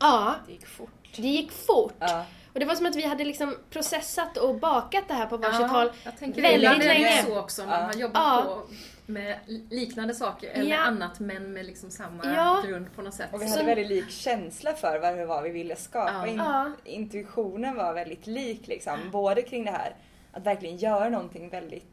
[0.00, 0.90] ja, Det gick fort.
[1.16, 1.94] det gick fort.
[1.98, 2.24] Ja.
[2.52, 5.70] Och det var som att vi hade liksom processat och bakat det här på varsitt
[5.70, 5.90] håll.
[6.04, 7.22] jag tänker väldigt ibland är det länge.
[7.26, 7.86] så också, man Ja.
[7.86, 8.42] har jobbat Ja.
[8.44, 8.74] på
[9.12, 9.38] med
[9.70, 10.78] liknande saker eller Ja.
[10.78, 12.62] annat men med liksom samma Ja.
[12.66, 13.28] grund på något sätt.
[13.32, 16.12] Och vi Så- hade väldigt lik känsla för vad det var vi ville skapa.
[16.12, 16.26] Ja.
[16.26, 16.70] In- Ja.
[16.84, 18.98] Intuitionen var väldigt lik liksom.
[19.12, 19.94] Både kring det här
[20.32, 21.86] att verkligen göra någonting väldigt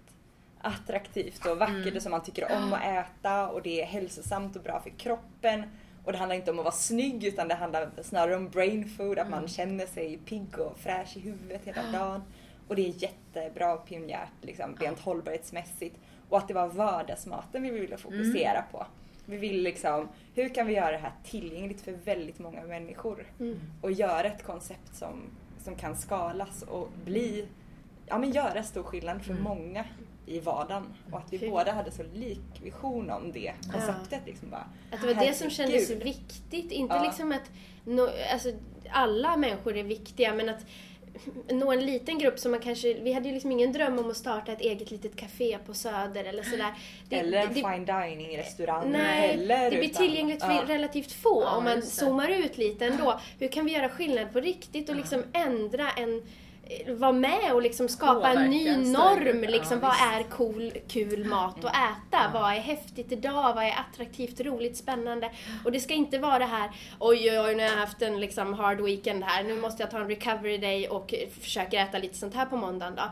[0.61, 1.95] attraktivt och vackert Mm.
[1.95, 5.63] och som man tycker om att äta och det är hälsosamt och bra för kroppen.
[6.05, 9.19] Och det handlar inte om att vara snygg utan det handlar snarare om brain food,
[9.19, 12.23] att man känner sig pigg och fräsch i huvudet hela dagen.
[12.67, 15.95] Och det är jättebra pionjärt liksom, rent hållbarhetsmässigt.
[16.29, 18.85] Och att det var vardagsmaten vi ville fokusera på.
[19.25, 23.25] Vi vill liksom, hur kan vi göra det här tillgängligt för väldigt många människor?
[23.39, 23.59] Mm.
[23.81, 25.21] Och göra ett koncept som,
[25.63, 27.45] som kan skalas och bli,
[28.07, 29.43] ja men göra stor skillnad för Mm.
[29.43, 29.85] många.
[30.29, 30.83] i vardagen.
[31.11, 31.49] Och att vi Fy.
[31.49, 34.21] båda hade så lik vision om det konceptet.
[34.25, 36.03] Liksom bara, Att det var det som kändes herregud.
[36.03, 36.71] viktigt.
[36.71, 37.03] Inte Ja.
[37.03, 37.51] liksom att
[37.85, 38.49] nå, alltså,
[38.89, 40.65] alla människor är viktiga men att
[41.49, 44.17] nå en liten grupp som man kanske, vi hade ju liksom ingen dröm om att
[44.17, 46.73] starta ett eget litet café på Söder eller sådär.
[47.09, 49.71] Det- Eller en det- fine dining restaurang Nej, heller.
[49.71, 50.63] det blir tillgängligt för ja.
[50.67, 53.19] relativt få Ja, om man zoomar ut lite ändå.
[53.39, 56.21] Hur kan vi göra skillnad på riktigt och liksom ändra en
[56.87, 59.41] vara med och liksom skapa en ny norm.
[59.41, 62.31] Liksom, Ja, vad är cool, kul mat att äta?
[62.33, 63.53] Vad är häftigt idag?
[63.53, 65.31] Vad är attraktivt, roligt, spännande?
[65.65, 68.19] Och det ska inte vara det här, oj oj oj nu har jag haft en
[68.19, 72.17] liksom hard weekend här, nu måste jag ta en recovery day och försöka äta lite
[72.17, 73.03] sånt här på måndagen då.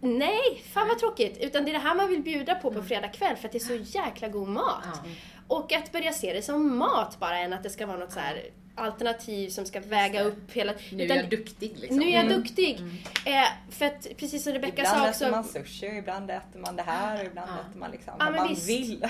[0.00, 1.38] Nej, fan vad tråkigt!
[1.40, 3.58] Utan det är det här man vill bjuda på på fredag kväll för att det
[3.58, 4.84] är så jäkla god mat.
[4.84, 5.10] Ja.
[5.48, 8.20] Och att börja se det som mat bara än att det ska vara något så
[8.20, 8.42] här
[8.74, 10.72] alternativ som ska väga upp hela...
[10.92, 11.96] Nu är utan- jag duktig liksom.
[11.98, 12.38] nu är jag Mm.
[12.42, 12.80] duktig.
[13.26, 15.30] Eh, för att precis som Rebecca Ibland sa äter också.
[15.30, 17.70] man sushi och ibland äter man det här och ibland Ja.
[17.70, 18.68] äter man liksom Ja, vad men man visst.
[18.68, 19.06] vill.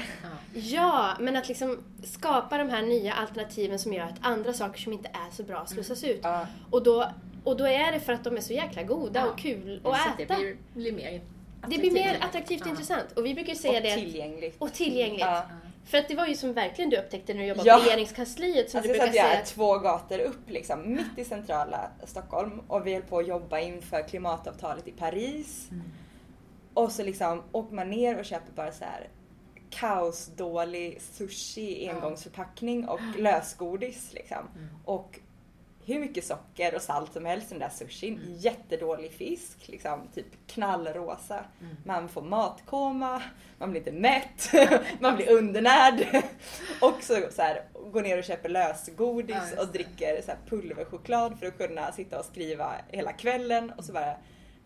[0.55, 4.93] Ja, men att liksom skapa de här nya alternativen som gör att andra saker som
[4.93, 6.21] inte är så bra slussas ut.
[6.23, 6.47] Ja.
[6.71, 7.11] Och, då,
[7.45, 9.27] och då är det för att de är så jäkla goda Ja.
[9.27, 10.35] och kul Så att att det äta.
[10.37, 11.21] blir, blir mer
[11.69, 12.61] Det blir mer attraktivt.
[12.61, 12.71] och Ja.
[12.71, 13.13] intressant.
[13.17, 13.95] Och vi brukar ju säga Och det.
[13.95, 14.57] tillgängligt.
[14.59, 15.27] Och tillgängligt.
[15.85, 17.77] För att det var ju som verkligen du upptäckte när du jobbade Ja.
[17.79, 19.41] på regeringskansliet som Alltså du brukar att jag säga.
[19.41, 23.61] är två gator upp liksom, mitt i centrala Stockholm och vi höll på att jobba
[23.61, 25.69] inför klimatavtalet i Paris.
[26.75, 29.09] Och så liksom åker man ner och köper bara så här
[29.71, 34.49] kaosdålig sushi i engångsförpackning och lösgodis liksom.
[34.85, 35.19] Och
[35.85, 38.21] hur mycket socker och salt som helst i den där sushin.
[38.39, 41.45] Jättedålig fisk, liksom typ knallrosa.
[41.85, 43.23] Man får matkoma,
[43.59, 44.53] man blir inte mätt,
[45.01, 46.07] man blir undernärd.
[46.81, 51.39] och så, så här, går ner och köper lösgodis Ja, och dricker så här pulverchoklad
[51.39, 53.73] för att kunna sitta och skriva hela kvällen.
[53.77, 54.17] Och så bara,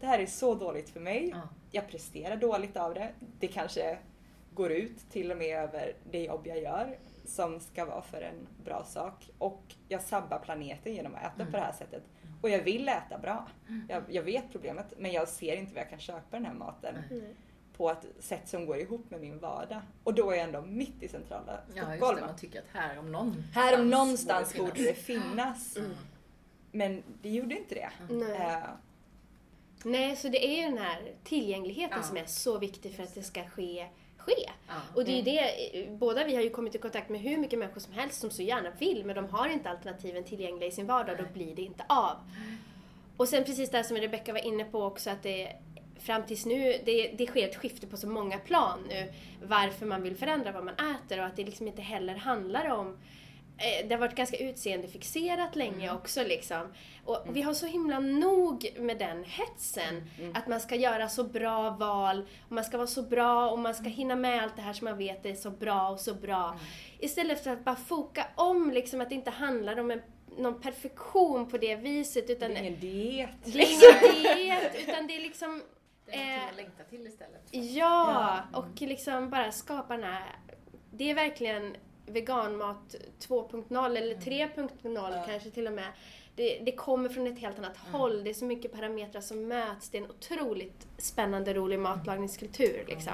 [0.01, 1.29] det här är så dåligt för mig.
[1.33, 1.49] Ja.
[1.71, 3.09] Jag presterar dåligt av det.
[3.41, 3.99] Det kanske
[4.55, 8.47] går ut till och med över det jobb jag gör som ska vara för en
[8.65, 9.31] bra sak.
[9.39, 12.03] Och jag sabbar planeten genom att äta på det här sättet.
[12.43, 13.49] Och jag vill äta bra.
[13.89, 16.95] Jag, jag vet problemet men jag ser inte var jag kan köpa den här maten
[17.11, 17.35] Nej.
[17.77, 19.81] på ett sätt som går ihop med min vardag.
[20.05, 22.21] Och då är jag ändå mitt i centrala Ja, just Stockholm.
[22.21, 22.27] det.
[22.27, 25.77] Man tycker att här om någon här om någonstans borde borde det finnas.
[25.77, 25.91] Mm.
[26.73, 27.91] Men det gjorde inte det.
[28.15, 28.37] Nej.
[28.41, 28.59] Eh,
[29.85, 32.07] Nej, så det är ju den här tillgängligheten Ja.
[32.07, 33.87] som är så viktig för att det ska ske.
[34.27, 34.51] Ske.
[34.69, 34.75] Ja.
[34.95, 37.59] Och det är ju det, båda vi har ju kommit i kontakt med hur mycket
[37.59, 40.87] människor som helst som så gärna vill men de har inte alternativen tillgängliga i sin
[40.87, 42.17] vardag då blir det inte av.
[43.17, 45.53] Och sen precis det som Rebecca var inne på också att det
[46.01, 49.13] fram tills nu, det, det sker ett skifte på så många plan nu
[49.43, 52.97] varför man vill förändra vad man äter och att det liksom inte heller handlar om
[53.59, 56.73] det har varit ganska utseendefixerat länge också liksom.
[57.05, 60.11] Och vi har så himla nog med den hetsen.
[60.35, 63.75] Att man ska göra så bra val, och man ska vara så bra och man
[63.75, 66.59] ska hinna med allt det här som man vet är så bra och så bra.
[66.99, 70.03] Istället för att bara foka om liksom att det inte handlar om en,
[70.39, 73.31] någon perfektion på det viset det utan är ingen diet.
[73.45, 75.63] det är ingen diet utan det är liksom
[76.07, 77.49] Det är någonting Eh, att längta till istället.
[77.51, 80.37] Ja, och liksom bara skapa den här...
[80.91, 81.77] Det är verkligen
[82.07, 82.95] veganmat
[83.29, 85.89] 2.0 eller 3.0 kanske till och med.
[86.37, 88.25] Det, det kommer från ett helt annat håll.
[88.25, 89.89] Det är så mycket parametrar som möts.
[89.89, 93.13] Det är en otroligt spännande, rolig matlagningskultur liksom.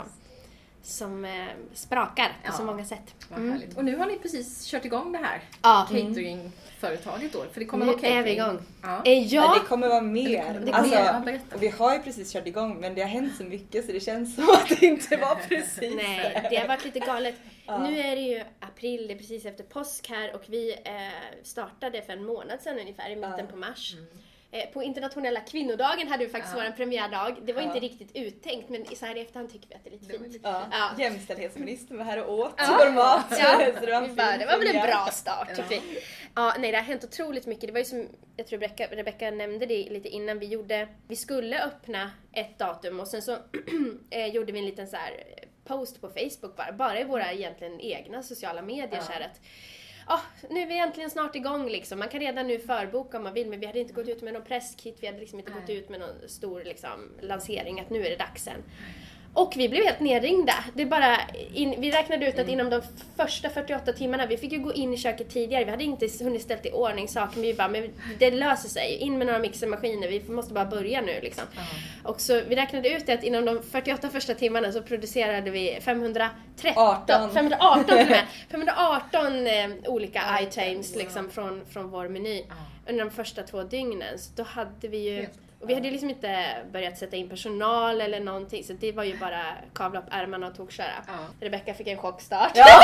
[0.82, 2.53] Som eh, sprakar på Ja.
[2.53, 3.14] så många sätt.
[3.30, 3.76] Härligt.
[3.76, 7.45] Och nu har ni precis kört igång det här Ja, cateringföretaget då.
[7.53, 8.18] För det kommer nu vara catering.
[8.18, 8.59] är vi igång.
[8.82, 9.03] Ja.
[9.05, 9.43] Eh, Ja.
[9.55, 10.45] ja, det kommer vara Det mer.
[10.45, 13.86] kommer bli Alltså, vi har ju precis kört igång men det har hänt så mycket
[13.86, 17.34] så det känns som att det inte var precis Nej, det har varit lite galet.
[17.72, 17.88] Ja.
[17.90, 22.02] Nu är det ju april, det är precis efter påsk här och vi eh, startade
[22.02, 23.46] för en månad sedan ungefär, i mitten Ja.
[23.46, 23.94] på mars.
[24.54, 26.64] Eh, på internationella kvinnodagen hade vi faktiskt Ja.
[26.64, 27.36] vår premiärdag.
[27.42, 27.68] Det var Ja.
[27.68, 30.18] inte riktigt uttänkt men så här i efterhand tycker vi att det är lite Det
[30.18, 30.32] fint.
[30.32, 30.62] lite Ja.
[30.70, 30.90] Ja.
[31.04, 32.76] Jämställdhetsministern var här och åt Ja.
[32.78, 33.26] vår mat.
[33.30, 35.70] Ja, Så det var, vi bara, det var väl en bra start.
[35.70, 35.80] Vi.
[36.34, 37.66] Ja, nej, det har hänt otroligt mycket.
[37.66, 40.38] Det var ju som, jag tror Rebecca, Rebecca nämnde det lite innan.
[40.38, 43.32] Vi gjorde, vi skulle öppna ett datum och sen så
[44.10, 45.12] eh, gjorde vi en liten så här
[45.72, 49.02] post på Facebook bara, bara i våra egentligen egna sociala medier Ja.
[49.02, 49.40] så här att
[50.08, 50.20] Ja,
[50.50, 51.98] nu är vi äntligen snart igång liksom.
[51.98, 54.32] Man kan redan nu förboka om man vill men vi hade inte gått ut med
[54.32, 55.76] någon presskit, vi hade liksom inte gått Nej.
[55.76, 58.62] ut med någon stor liksom, lansering att nu är det dags sen.
[59.34, 60.54] Och vi blev helt nerringda.
[60.74, 61.16] Det bara
[61.54, 62.82] in, vi räknade ut att inom de
[63.16, 66.42] första 48 timmarna, vi fick ju gå in i köket tidigare, vi hade inte hunnit
[66.42, 68.96] ställt i ordning saker, men vi bara, men det löser sig.
[68.96, 71.44] In med några mixermaskiner, vi måste bara börja nu liksom.
[72.04, 76.32] Och så vi räknade ut att inom de 48 första timmarna så producerade vi 513,
[76.76, 77.30] 18.
[77.34, 82.54] 518 till och med, 518 eh, olika items liksom från, från vår meny Ja.
[82.92, 84.18] under de första två dygnen.
[84.18, 85.26] Så då hade vi ju
[85.62, 89.04] Och vi hade ju liksom inte börjat sätta in personal eller någonting så det var
[89.04, 89.42] ju bara
[89.74, 91.04] kavla upp ärmarna och tokköra.
[91.06, 91.12] Ja.
[91.40, 92.52] Rebecka fick en chockstart.
[92.54, 92.66] Ja.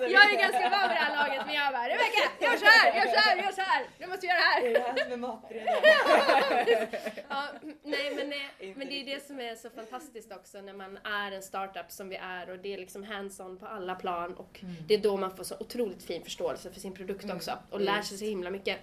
[0.00, 2.94] jag är ganska van vid det här laget men jag bara Rebecka, gör så här,
[2.94, 3.84] gör så här, gör så här.
[3.98, 4.62] Du måste göra det här.
[4.62, 6.88] Är det här som är matberedare?
[7.28, 7.44] Ja,
[7.82, 10.98] nej men, eh, Inte men det är det som är så fantastiskt också när man
[11.04, 14.60] är en startup som vi är och det är liksom hands-on på alla plan och
[14.86, 18.02] det är då man får så otroligt fin förståelse för sin produkt också och lär
[18.02, 18.78] sig så himla mycket.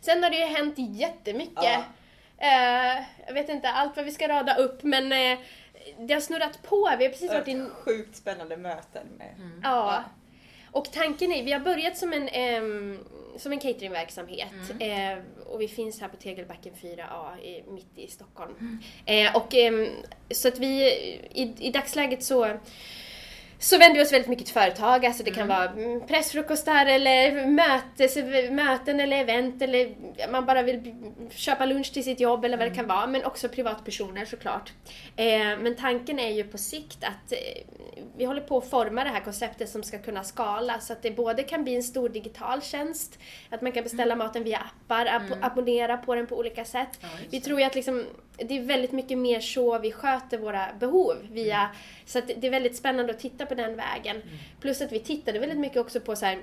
[0.00, 1.64] Sen har det ju hänt jättemycket.
[1.64, 1.84] Ja.
[2.38, 5.38] Eh, jag vet inte allt vad vi ska rada upp men eh,
[5.98, 6.90] det har snurrat på.
[6.98, 9.34] Vi har precis varit i Sjukt spännande möten med...
[9.62, 10.04] Ja.
[10.70, 12.98] Och tanken är, vi har börjat som en, ehm,
[13.36, 18.78] som en cateringverksamhet eh, och vi finns här på Tegelbacken 4A i, mitt i Stockholm.
[19.06, 19.54] Eh, och
[20.30, 20.92] så att vi,
[21.32, 22.58] i, i dagsläget så
[23.58, 27.46] så vänder vi oss väldigt mycket till företag, alltså det kan vara mm, pressfrukostar eller
[27.46, 28.16] mötes,
[28.50, 29.94] möten eller event eller
[30.30, 30.94] man bara vill
[31.30, 34.72] köpa lunch till sitt jobb eller vad det kan vara, men också privatpersoner såklart.
[35.16, 35.26] Eh,
[35.58, 37.38] men tanken är ju på sikt att eh,
[38.16, 41.10] vi håller på att forma det här konceptet som ska kunna skala så att det
[41.10, 43.18] både kan bli en stor digital tjänst,
[43.50, 46.88] att man kan beställa maten via appar, abo- abonnera på den på olika sätt.
[47.30, 48.04] vi tror ju att liksom,
[48.36, 51.70] det är väldigt mycket mer så vi sköter våra behov via,
[52.06, 54.22] så att det är väldigt spännande att titta på den vägen.
[54.60, 56.38] Plus att vi tittade väldigt mycket också på så här,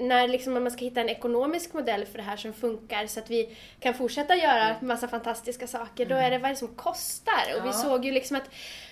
[0.00, 3.30] när liksom man ska hitta en ekonomisk modell för det här som funkar så att
[3.30, 7.58] vi kan fortsätta göra massa fantastiska saker, då är det vad det som kostar?
[7.58, 8.50] Och vi såg ju liksom att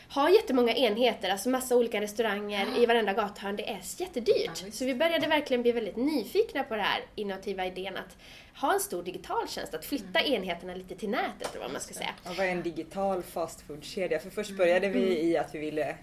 [0.09, 4.63] ha jättemånga enheter, alltså massa olika restauranger i varenda gathörn, det är jättedyrt.
[4.65, 4.79] visst.
[4.79, 8.17] så vi började verkligen bli väldigt nyfikna på den här innovativa idén att
[8.61, 11.95] ha en stor digital tjänst, att flytta enheterna lite till nätet eller vad man ska
[11.95, 12.11] säga.
[12.25, 14.19] Ja, vad är en digital fastfoodkedja?
[14.19, 15.97] För först började vi i att vi ville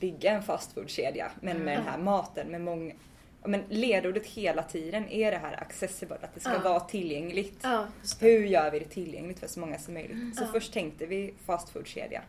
[0.00, 2.94] bygga en fastfoodkedja, men med den här maten med många
[3.42, 6.58] Ja, men ledordet hela tiden är det här accessible, att det ska Ja.
[6.58, 7.58] vara tillgängligt.
[7.62, 7.86] Ja,
[8.20, 10.36] Hur gör vi det tillgängligt för så många som möjligt?
[10.36, 12.22] Så först tänkte vi fastfoodkedja.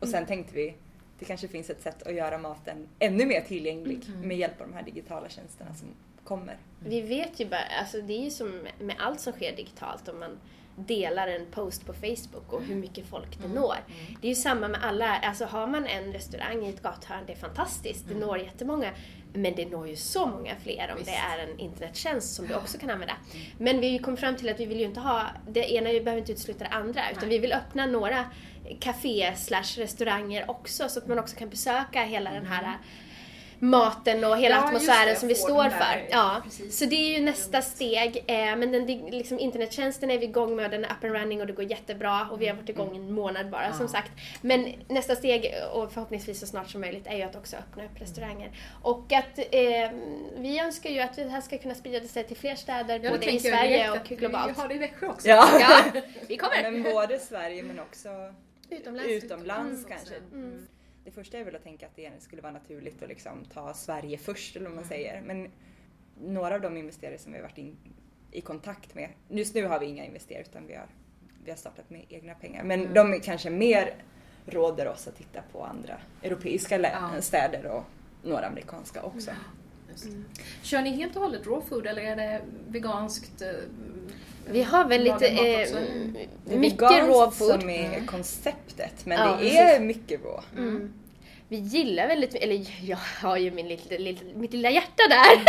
[0.00, 0.74] Och sen tänkte vi
[1.18, 4.74] det kanske finns ett sätt att göra maten ännu mer tillgänglig med hjälp av de
[4.74, 5.88] här digitala tjänsterna som
[6.24, 6.56] kommer.
[6.78, 10.20] Vi vet ju bara, alltså det är ju som med allt som sker digitalt om
[10.20, 10.38] man
[10.76, 13.76] delar en post på Facebook och hur mycket folk det når.
[14.20, 17.32] Det är ju samma med alla, alltså har man en restaurang i ett gathörn, det
[17.32, 18.90] är fantastiskt, det når jättemånga.
[19.32, 21.10] Men det når ju så många fler om Visst.
[21.10, 23.16] det är en internettjänst som du också kan använda.
[23.58, 26.32] Men vi kom fram till att vi vill ju inte ha, det ena behöver inte
[26.32, 28.24] utesluta det andra, utan vi vill öppna några
[28.80, 32.78] café slash restauranger också så att man också kan besöka hela den här
[33.58, 36.06] maten och hela Ja, atmosfären det, som vi står för.
[36.10, 36.40] Ja.
[36.44, 36.78] precis.
[36.78, 38.24] Så det är ju nästa steg.
[38.26, 41.46] Eh, men den, liksom, internettjänsten är vi igång med, den är up and running och
[41.46, 44.10] det går jättebra och vi har varit igång en månad bara som sagt.
[44.40, 48.00] Men nästa steg, och förhoppningsvis så snart som möjligt, är ju att också öppna upp
[48.00, 48.50] restauranger.
[48.82, 49.90] Och att eh,
[50.36, 53.30] vi önskar ju att det här ska kunna sprida sig till fler städer, Ja, både
[53.30, 54.56] i Sverige direkt och globalt.
[54.56, 55.28] Vi har det i Växjö också.
[55.28, 56.70] Ja, Ja, vi kommer!
[56.70, 58.08] men både Sverige men också
[58.70, 59.10] Utomlands.
[59.24, 59.96] utomlands Mm.
[59.96, 60.14] kanske.
[60.32, 60.66] Mm.
[61.04, 64.18] Det första är väl att tänka att det skulle vara naturligt att liksom ta Sverige
[64.18, 65.22] först eller vad man säger.
[65.22, 65.50] Men
[66.20, 67.76] några av de investerare som vi har varit in,
[68.32, 70.86] i kontakt med, just nu har vi inga investerare utan vi har,
[71.44, 72.64] vi har startat med egna pengar.
[72.64, 73.94] Men de är kanske mer
[74.46, 77.20] råder oss att titta på andra europeiska Ja.
[77.22, 77.84] städer och
[78.22, 79.30] några amerikanska också.
[79.30, 80.22] Det.
[80.62, 83.42] Kör ni helt och hållet raw food eller är det veganskt?
[84.50, 85.72] Vi har väl lite, eh,
[86.52, 87.60] är mycket raw food.
[87.60, 90.42] som är konceptet men Ja, det är mycket raw.
[90.56, 90.92] Mm.
[91.48, 95.44] Vi gillar väldigt eller jag har ju min lilla, lilla, mitt lilla hjärta där.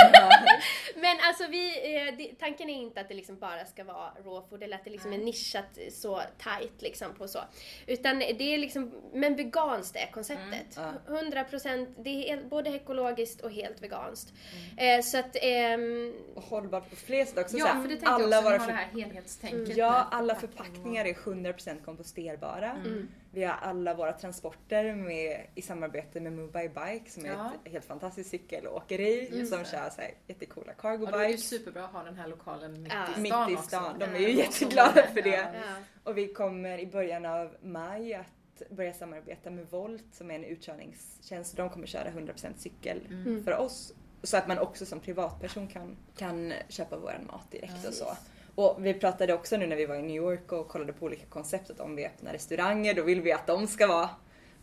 [1.02, 4.48] Men alltså vi, eh, det, tanken är inte att det liksom bara ska vara raw
[4.50, 7.40] food eller att det liksom är nischat så tight liksom på så.
[7.88, 10.78] Utan det är liksom, men veganskt är konceptet.
[10.78, 14.34] Mm, 100% det är både ekologiskt och helt veganskt.
[14.78, 17.58] Eh, så att, ehm, Och hållbart på fler sätt också.
[17.58, 19.78] Ja, så här, för det tänkte alla jag också, våra för- det här helhetstänket.
[19.78, 22.72] Ja, med alla förpackning förpackningar är 100% komposterbara.
[22.72, 23.08] Mm.
[23.38, 27.52] Vi har alla våra transporter med, i samarbete med Move by Bike som är Ja.
[27.66, 29.66] ett helt fantastiskt cykelåkeri Just som det.
[29.66, 32.16] kör så här jättecoola cargo Och då är det ju bikes superbra att ha den
[32.16, 33.04] här lokalen mitt Ja.
[33.04, 33.68] i stan mitt i också.
[33.68, 34.00] stan.
[34.00, 34.20] De är Ja.
[34.20, 35.30] ju jätteglada för det.
[35.30, 35.46] Ja.
[35.54, 35.76] ja.
[36.04, 40.44] Och vi kommer i början av maj att börja samarbeta med Volt som är en
[40.44, 41.58] utkörningstjänst.
[41.58, 43.44] De kommer köra 100% cykel Mm.
[43.44, 43.94] för oss.
[44.24, 48.18] Så att man också som privatperson kan, kan köpa vår mat direkt Ja, och så.
[48.58, 51.26] Och vi pratade också nu när vi var i New York och kollade på olika
[51.26, 54.10] koncept att om vi öppnar restauranger då vill vi att de ska vara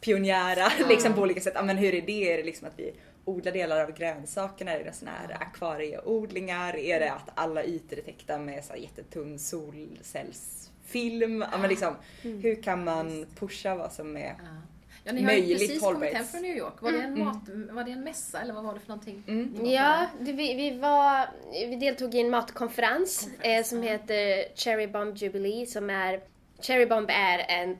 [0.00, 1.52] pionjära liksom på olika sätt.
[1.56, 2.32] Ja, men hur är det?
[2.32, 4.72] Är det liksom att vi odlar delar av grönsakerna?
[4.72, 6.76] Är det såna här akvarieodlingar?
[6.76, 11.44] Är det att alla ytor är täckta med så jättetunn solcellsfilm?
[11.52, 14.34] Ja, men liksom, Hur kan man pusha vad som är
[15.04, 15.12] Ja.
[15.12, 16.82] Ni har ju Möjligt precis kommit hem från New York.
[16.82, 19.22] Var det, en mat, var det en mässa eller vad var det för någonting?
[19.26, 19.66] Mm.
[19.66, 25.16] Ja, det, vi, vi, var, vi deltog i en matkonferens eh, som heter Cherry Bomb
[25.16, 26.20] Jubilee som är
[26.60, 27.76] Cherry Bomb är en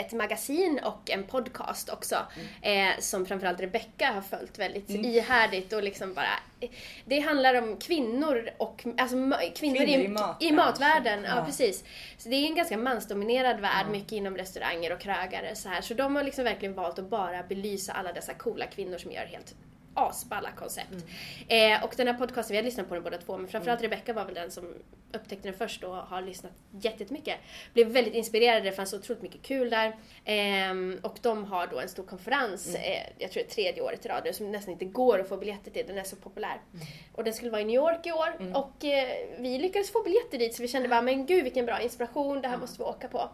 [0.00, 2.16] ett magasin och en podcast också.
[2.62, 2.88] Mm.
[2.90, 6.28] Eh, som framförallt Rebecca har följt väldigt ihärdigt och liksom bara...
[7.04, 9.16] Det handlar om kvinnor och alltså
[9.54, 10.48] kvinnor, Kvinnor i i, matbranschen.
[10.48, 11.24] i matvärlden.
[11.24, 11.36] Ja.
[11.36, 11.44] Ja.
[11.44, 11.84] precis.
[12.18, 15.80] Så det är en ganska mansdominerad värld, mycket inom restauranger och krögare så här.
[15.80, 19.26] Så de har liksom verkligen valt att bara belysa alla dessa coola kvinnor som gör
[19.26, 19.54] helt
[19.96, 21.04] asballa koncept.
[21.48, 24.12] Eh, och den här podcasten, vi har lyssnat på den båda två, men framförallt Rebecca
[24.12, 24.64] var väl den som
[25.12, 27.36] upptäckte den först och har lyssnat jättemycket.
[27.72, 29.96] Blev väldigt inspirerad, det fanns otroligt mycket kul där.
[30.24, 34.06] Ehm, och de har då en stor konferens, eh, jag tror det är tredje året
[34.06, 36.60] i rad, som nästan inte går att få biljetter till, den är så populär.
[37.14, 40.38] Och den skulle vara i New York i år och eh, vi lyckades få biljetter
[40.38, 43.08] dit så vi kände bara, men gud vilken bra inspiration, det här måste vi åka
[43.08, 43.28] på.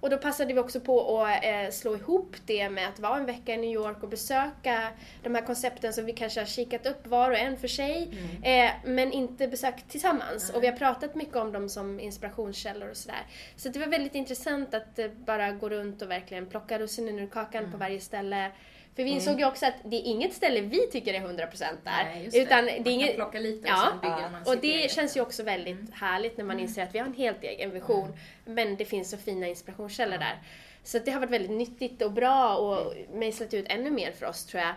[0.00, 3.26] Och då passade vi också på att eh, slå ihop det med att vara en
[3.26, 4.88] vecka i New York och besöka
[5.22, 8.08] de här koncepten som vi kanske har kikat upp var och en för sig,
[8.42, 10.50] eh, men inte besökt tillsammans.
[10.50, 13.22] Och vi har pratat mycket om dem som inspirationskällor och sådär.
[13.56, 17.26] Så det var väldigt intressant att eh, bara gå runt och verkligen plocka russinen ur
[17.26, 18.50] kakan på varje ställe.
[18.96, 22.04] För vi insåg ju också att det är inget ställe vi tycker är 100% där.
[22.04, 22.38] Nej, det.
[22.38, 23.14] utan Man det är kan inget...
[23.16, 23.88] plocka lite och Ja.
[23.90, 26.98] sen bygger man Och det känns ju också väldigt härligt när man inser att vi
[26.98, 28.12] har en helt egen vision.
[28.44, 30.38] Men det finns så fina inspirationskällor där.
[30.82, 34.44] Så det har varit väldigt nyttigt och bra och mejslat ut ännu mer för oss
[34.44, 34.74] tror jag.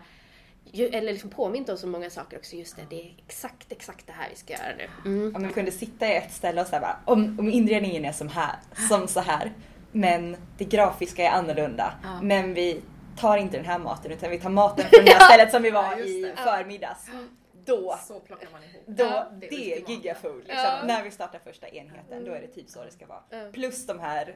[0.71, 2.55] Ju, eller liksom påmint oss om många saker också.
[2.55, 4.87] Just det, det är exakt, exakt det här vi ska göra nu.
[5.05, 5.35] Mm.
[5.35, 8.27] Om vi kunde sitta i ett ställe och säga bara, om, om inredningen är som,
[8.27, 8.55] här,
[8.89, 9.53] som så här,
[9.91, 11.93] men det grafiska är annorlunda.
[12.03, 12.21] Ja.
[12.21, 12.81] Men vi
[13.17, 15.71] tar inte den här maten utan vi tar maten från det här stället som vi
[15.71, 17.05] var Ja, i förmiddags.
[17.65, 18.83] Då, Så plockar man ihop.
[18.87, 20.37] då Ja, det är det är gigafood.
[20.37, 20.55] Liksom.
[20.55, 20.79] Ja.
[20.85, 23.51] När vi startar första enheten, då är det typ så det ska vara.
[23.51, 24.35] Plus de här,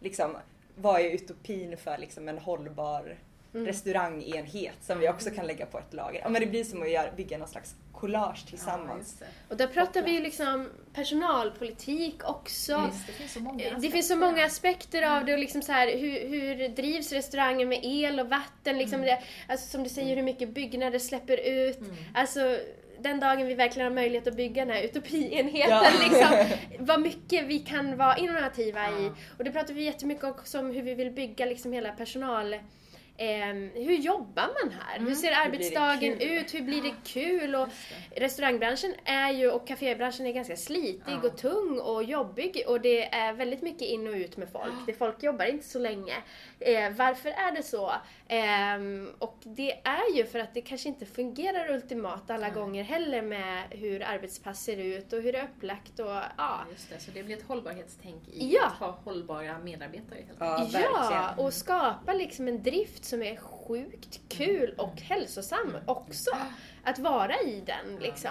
[0.00, 0.36] liksom,
[0.76, 3.18] vad är utopin för liksom en hållbar
[3.54, 3.66] Mm.
[3.66, 6.20] restaurangenhet som vi också kan lägga på ett lager.
[6.20, 8.98] Ja, men det blir som att göra, bygga någon slags collage Ja, tillsammans.
[8.98, 9.26] just det.
[9.48, 12.90] Och där pratar vi ju liksom personalpolitik också.
[12.92, 15.72] Visst, det finns så många Det finns så många aspekter av det och liksom så
[15.72, 18.78] här, hur, hur drivs restaurangen med el och vatten?
[18.78, 21.78] Liksom det, alltså som du säger, hur mycket byggnader släpper ut.
[22.14, 22.58] Alltså
[23.00, 25.86] den dagen vi verkligen har möjlighet att bygga den här utopienheten, Ja.
[26.10, 29.04] liksom, vad mycket vi kan vara innovativa i.
[29.04, 29.14] Ja.
[29.38, 32.56] Och det pratar vi jättemycket också om hur vi vill bygga liksom hela personal
[33.74, 34.98] hur jobbar man här?
[34.98, 36.30] Hur ser arbetsdagen kul?
[36.32, 36.54] ut?
[36.54, 37.54] Hur blir det kul?
[37.54, 37.68] Och
[38.16, 41.20] restaurangbranschen är ju, och kafébranschen är ganska slitig Ja.
[41.28, 44.72] och tung och jobbig och det är väldigt mycket in och ut med folk.
[44.86, 46.14] Det folk jobbar inte så länge.
[46.60, 47.92] Eh, varför är det så?
[48.34, 53.22] Ehm, och det är ju för att det kanske inte fungerar ultimat alla gånger heller
[53.22, 56.22] med hur arbetspass ser ut och hur det är upplagt och ja.
[56.36, 56.98] Ja, just det.
[57.00, 58.66] Så det blir ett hållbarhetstänk i Ja.
[58.66, 60.84] att ha hållbara medarbetare helt Ja, enkelt.
[60.84, 66.30] Ja, och skapa liksom en drift som är sjukt kul och hälsosam också.
[66.84, 68.30] Att vara i den liksom.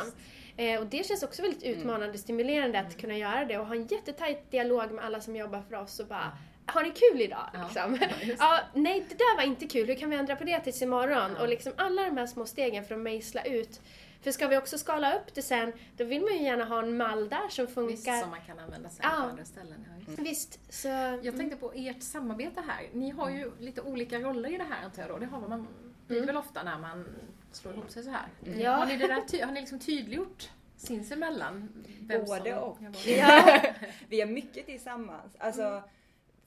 [0.58, 3.88] Eh, och det känns också väldigt utmanande, stimulerande att kunna göra det och ha en
[3.88, 6.38] jättetajt dialog med alla som jobbar för oss och bara
[6.74, 7.50] har ni kul idag?
[7.54, 7.98] Ja, Liksom.
[8.02, 8.36] ja.
[8.40, 9.88] Ja, nej, det där var inte kul.
[9.88, 11.36] Hur kan vi ändra på det tills imorgon?
[11.38, 13.82] Och liksom alla de här små stegen för att mejsla ut.
[14.24, 16.98] För ska vi också skala upp det sen, då vill man ju gärna ha en
[16.98, 18.22] mall där som Visst, funkar.
[18.22, 19.10] som man kan använda sen Ja.
[19.10, 19.86] på andra ställen.
[20.08, 20.22] Ja, det.
[20.22, 20.88] Visst, så...
[21.24, 22.88] Jag tänkte på ert samarbete här.
[22.94, 25.18] Ni har ju lite olika roller i det här antar jag då.
[25.18, 25.68] Det har man
[26.08, 26.28] blir Mm.
[26.28, 27.06] väl ofta när man
[27.52, 28.28] slår ihop sig så här.
[28.58, 28.72] Ja.
[28.72, 31.70] Har ni, det där ty- har ni liksom tydliggjort sinsemellan?
[32.02, 32.78] vem Både som- och.
[33.06, 33.60] Ja, Ja.
[34.10, 35.36] Vi gör mycket tillsammans.
[35.40, 35.84] Alltså,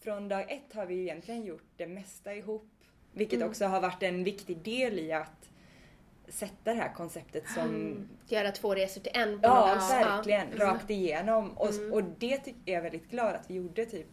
[0.05, 2.68] från dag ett har vi ju egentligen gjort det mesta ihop.
[3.12, 3.48] Vilket Mm.
[3.48, 5.48] också har varit en viktig del i att
[6.28, 7.96] sätta det här konceptet som
[8.28, 10.46] Göra två resor till en på Ja, något verkligen.
[10.59, 10.64] Ja.
[10.64, 11.50] Rakt igenom.
[11.50, 11.92] Och, Mm.
[11.92, 13.86] och det tycker jag är väldigt glad att vi gjorde.
[13.86, 14.07] Typ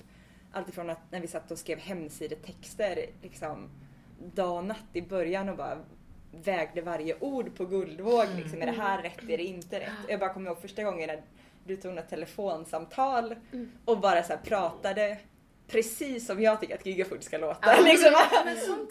[0.51, 3.69] alltifrån att när vi satt och skrev hemsidetexter liksom
[4.33, 5.77] dag och natt i början och bara
[6.43, 8.25] vägde varje ord på guldvåg.
[8.35, 9.23] Liksom, är det här rätt?
[9.29, 9.89] Är det inte rätt?
[10.09, 11.21] Jag bara kommer ihåg första gången när
[11.65, 13.71] du tog något telefonsamtal Mm.
[13.85, 15.17] och bara så pratade
[15.71, 17.81] precis som jag tycker att Gigafood ska låta.
[17.81, 18.13] Liksom.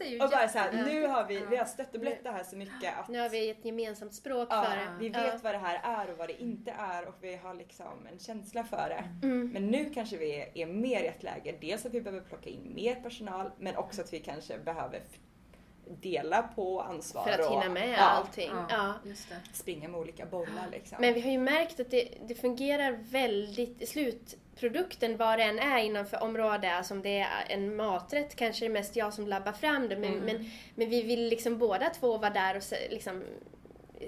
[0.00, 2.22] Är ju Och bara så här, jätte- nu har vi, vi har stött och blött
[2.22, 4.86] det här så mycket att Nu har vi ett gemensamt språk Ja, för det.
[5.00, 5.22] vi Ja.
[5.32, 8.18] vet vad det här är och vad det inte är och vi har liksom en
[8.18, 9.26] känsla för det.
[9.26, 9.50] Mm.
[9.52, 12.72] Men nu kanske vi är, mer i ett läge, dels att vi behöver plocka in
[12.74, 15.00] mer personal men också att vi kanske behöver
[16.00, 18.50] dela på ansvar För att och hinna med ja, allting.
[18.52, 18.94] Ja, Ja.
[19.10, 19.36] just det.
[19.52, 20.98] springa med olika bollar liksom.
[21.00, 25.78] Men vi har ju märkt att det, det fungerar väldigt, slutprodukten vad det än är
[25.78, 29.26] inom för område, alltså om det är en maträtt kanske det är mest jag som
[29.26, 30.24] labbar fram det men, Mm.
[30.24, 33.22] men, men vi vill liksom båda två vara där och liksom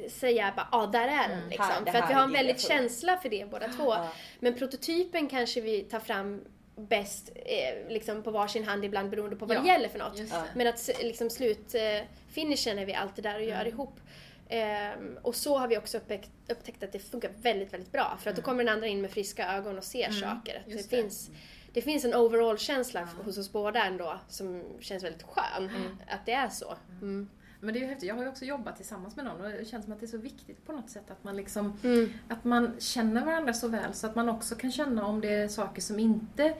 [0.08, 1.66] säga bara ja där är den Mm, liksom.
[1.86, 3.84] här- för att vi har en väldigt känsla för det båda två.
[3.92, 4.08] Ja.
[4.40, 6.40] Men prototypen kanske vi tar fram
[6.76, 10.18] bäst eh, liksom på varsin hand ibland beroende på vad Ja, det gäller för något.
[10.54, 13.66] Men att liksom slutfinishen är vi alltid där och gör Mm.
[13.68, 14.00] ihop.
[14.48, 18.18] Ehm, och så har vi också upptäckt, upptäckt att det funkar väldigt, väldigt bra.
[18.22, 20.56] För att då kommer den andra in med friska ögon och ser Mm, saker.
[20.56, 20.96] Att det, det.
[20.96, 21.30] finns
[21.72, 25.70] det finns en overall-känsla hos oss båda ändå som känns väldigt skön.
[26.08, 26.74] Att det är så.
[27.64, 28.08] Men det är ju häftigt.
[28.08, 30.08] Jag har ju också jobbat tillsammans med någon och det känns som att det är
[30.08, 32.08] så viktigt på något sätt att man liksom Mm.
[32.28, 35.48] att man känner varandra så väl så att man också kan känna om det är
[35.48, 36.54] saker som inte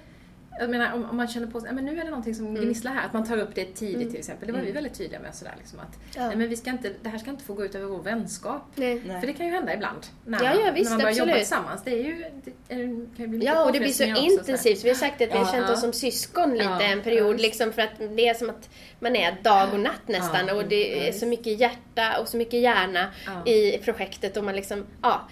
[0.61, 2.47] jag menar om, om man känner på sig, "Ja, men nu är det någonting som
[2.47, 2.63] Mm.
[2.65, 4.47] gnisslar här, att man tar upp det tidigt till exempel.
[4.47, 6.27] Det var vi väldigt tydliga med sådär liksom att Ja.
[6.27, 8.63] nej, men vi ska inte, det här ska inte få gå ut över vår vänskap.
[8.75, 9.01] Nej.
[9.21, 10.07] För det kan ju hända ibland.
[10.25, 11.83] När, Ja, ja, visst, när man börjar jobba tillsammans.
[11.85, 14.85] Det är ju, det kan ju bli Ja, och det blir så intensivt.
[14.85, 17.41] Vi har sagt att vi har känt oss som syskon lite Ja, en period.
[17.41, 18.69] liksom för att det är som att
[19.01, 20.47] man är dag och natt nästan.
[20.49, 23.53] Ja, och det är så mycket hjärta och så mycket hjärna Ja.
[23.53, 24.37] i projektet.
[24.37, 25.29] Och man liksom, ja,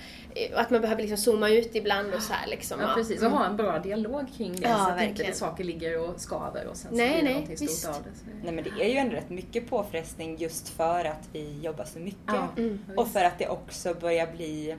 [0.55, 2.81] att man behöver liksom zooma ut ibland och så här liksom.
[2.81, 3.23] Ja, precis.
[3.23, 6.67] Och ha en bra dialog kring det Ja, så att inte saker ligger och skaver
[6.67, 7.79] och sen så Nej, blir det nej, någonting visst.
[7.83, 8.19] stort av det.
[8.19, 8.25] Så.
[8.45, 11.99] Nej men det är ju ändå rätt mycket påfrestning just för att vi jobbar så
[11.99, 12.21] mycket.
[12.27, 12.79] Ja, Mm.
[12.97, 14.77] Och för att det också börjar bli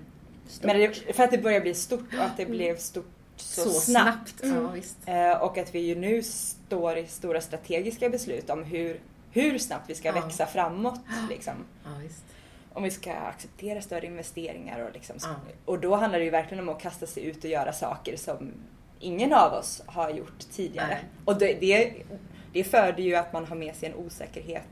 [0.62, 3.70] men det, för att det börjar bli stort och att det blev stort så, Så
[3.70, 4.30] snabbt.
[4.40, 4.56] snabbt.
[4.62, 4.98] Ja, visst.
[5.06, 9.00] Eh, och att vi ju nu står i stora strategiska beslut om hur,
[9.32, 10.22] hur snabbt vi ska Ja.
[10.22, 11.00] växa framåt.
[11.30, 11.54] Liksom.
[11.84, 12.24] Ja, visst.
[12.74, 15.36] Om vi ska acceptera större investeringar och liksom, Ja.
[15.66, 18.52] Och då handlar det ju verkligen om att kasta sig ut och göra saker som
[19.00, 20.88] ingen av oss har gjort tidigare.
[20.88, 21.04] Nej.
[21.26, 21.94] Och det, det,
[22.54, 24.64] det föder ju att man har med sig en osäkerhet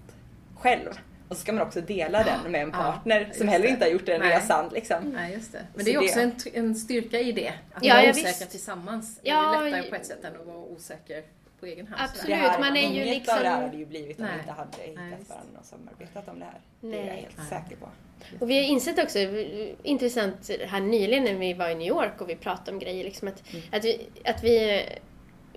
[0.55, 0.89] själv.
[1.27, 3.71] Och så ska man också dela den med en Ja, partner just som heller det.
[3.71, 4.35] inte har gjort den Nej.
[4.35, 4.69] resan.
[4.73, 4.97] Liksom.
[5.09, 5.59] Nej, just det.
[5.75, 7.53] Men det är ju också en, en styrka i det.
[7.73, 8.49] Att Ja, vara ja, visst.
[8.51, 9.19] tillsammans.
[9.23, 11.23] Ja, det är lättare i- på ett sätt än att vara osäker
[11.59, 12.01] på egen hand.
[12.09, 12.35] Absolut.
[12.35, 14.33] här, man är ju inget liksom- av det här hade ju blivit om Nej.
[14.33, 16.59] vi inte hade hittat Nej, varandra och samarbetat om det här.
[16.81, 17.21] Det är jag Nej.
[17.21, 17.47] helt Nej.
[17.47, 17.89] säker på.
[18.39, 19.19] Och vi har insett också,
[19.83, 23.27] intressant här nyligen när vi var i New York och vi pratade om grejer, liksom
[23.27, 23.63] att, Mm.
[23.71, 24.83] att, vi, att vi,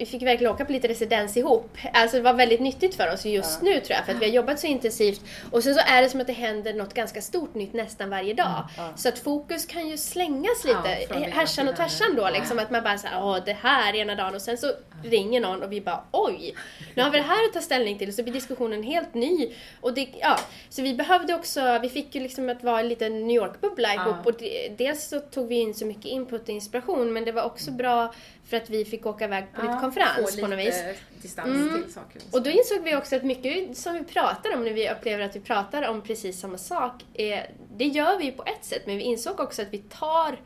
[0.03, 1.76] vi fick verkligen åka på lite residens ihop.
[1.92, 3.68] Alltså det var väldigt nyttigt för oss just Ja.
[3.68, 5.20] nu tror jag, för att vi har jobbat så intensivt.
[5.50, 8.34] Och sen så är det som att det händer något ganska stort nytt nästan varje
[8.34, 8.68] dag.
[8.76, 8.92] Ja.
[8.96, 12.59] Så att fokus kan ju slängas Ja, lite, det ena härsan och tvärsan då liksom.
[12.59, 14.72] Att man bara säger åh det här ena dagen och sen så
[15.05, 16.55] ringer någon och vi bara oj,
[16.94, 19.53] nu har vi det här att ta ställning till och så blir diskussionen helt ny.
[19.80, 20.38] Och det, ja,
[20.68, 24.03] så vi behövde också, vi fick ju liksom att vara en liten New York-bubbla Ja.
[24.03, 27.32] ihop och det, dels så tog vi in så mycket input och inspiration men det
[27.32, 28.14] var också bra
[28.47, 30.82] för att vi fick åka iväg på lite konferens på något vis.
[31.22, 31.82] distans Mm.
[31.82, 32.22] till saker.
[32.32, 35.36] Och då insåg vi också att mycket som vi pratar om när vi upplever att
[35.36, 38.97] vi pratar om precis samma sak, är, det gör vi ju på ett sätt men
[38.97, 40.38] vi insåg också att vi tar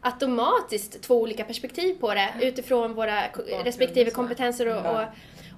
[0.00, 5.02] automatiskt två olika perspektiv på det utifrån våra Bakgrund respektive kompetenser och, Ja.
[5.02, 5.08] och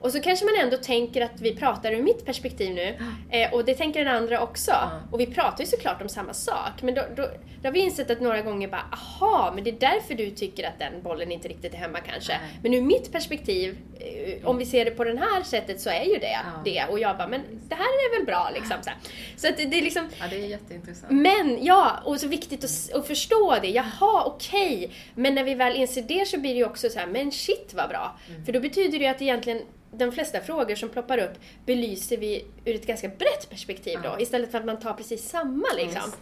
[0.01, 2.99] och så kanske man ändå tänker att vi pratar ur mitt perspektiv nu.
[3.31, 4.71] Eh, och det tänker den andra också.
[4.71, 4.91] Ja.
[5.11, 6.83] Och vi pratar ju såklart om samma sak.
[6.83, 7.23] Men då, då,
[7.63, 10.69] då har vi insett att några gånger bara, aha, men det är därför du tycker
[10.69, 12.33] att den bollen inte riktigt är hemma kanske.
[12.33, 12.59] Nej.
[12.63, 16.05] Men ur mitt perspektiv, eh, om vi ser det på det här sättet så är
[16.05, 16.63] ju det Ja.
[16.65, 16.85] det.
[16.91, 18.77] Och jag bara, men det här är väl bra liksom.
[18.83, 18.91] Så,
[19.37, 21.13] så att det, det är liksom, Ja, det är jätteintressant.
[21.13, 23.69] men ja, och så viktigt att, att förstå det.
[23.69, 24.91] Jaha, okej.
[25.15, 27.73] Men när vi väl inser det så blir det ju också så här, men shit
[27.77, 28.17] vad bra.
[28.29, 28.45] Mm.
[28.45, 29.63] För då betyder det ju att egentligen
[29.93, 34.09] de flesta frågor som ploppar upp belyser vi ur ett ganska brett perspektiv då.
[34.09, 34.21] Ja.
[34.21, 36.13] Istället för att man tar precis samma liksom.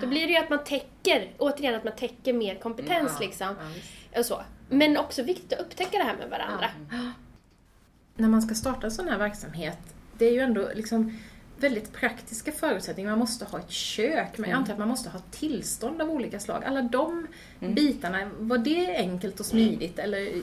[0.00, 3.56] Då blir det ju att man täcker, återigen att man täcker mer kompetens Ja, liksom.
[4.12, 4.18] ja.
[4.20, 4.42] Och så.
[4.68, 6.70] Men också viktigt att upptäcka det här med varandra.
[8.14, 9.78] När man ska starta en sån här verksamhet,
[10.18, 11.18] det är ju ändå liksom
[11.58, 13.10] väldigt praktiska förutsättningar.
[13.10, 16.40] Man måste ha ett kök, men jag antar att man måste ha tillstånd av olika
[16.40, 16.64] slag.
[16.64, 17.26] Alla de
[17.60, 20.42] bitarna, var det enkelt och smidigt eller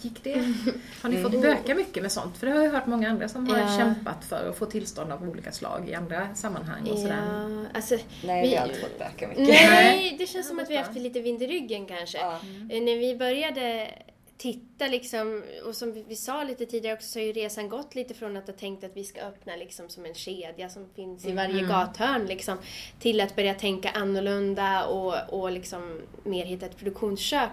[0.00, 0.54] gick det?
[1.02, 2.36] Har ni fått böka mycket med sånt?
[2.38, 3.78] För det har jag hört många andra som har Ja.
[3.78, 7.22] kämpat för att få tillstånd av olika slag i andra sammanhang och sådär.
[7.26, 9.46] Ja, alltså, Nej, vi- vi har inte fått böka mycket.
[9.48, 12.18] Nej, det känns som att vi har haft lite vind i ryggen kanske.
[12.18, 12.32] Ja.
[12.70, 13.90] Eh, När vi började
[14.38, 18.14] titta liksom, och som vi- sa lite tidigare också, så har ju resan gått lite
[18.14, 21.32] från att ha tänkt att vi ska öppna liksom som en kedja som finns i
[21.32, 22.58] varje gathörn liksom,
[23.00, 27.50] till att börja tänka annorlunda och, och liksom mer hitta ett produktionskök.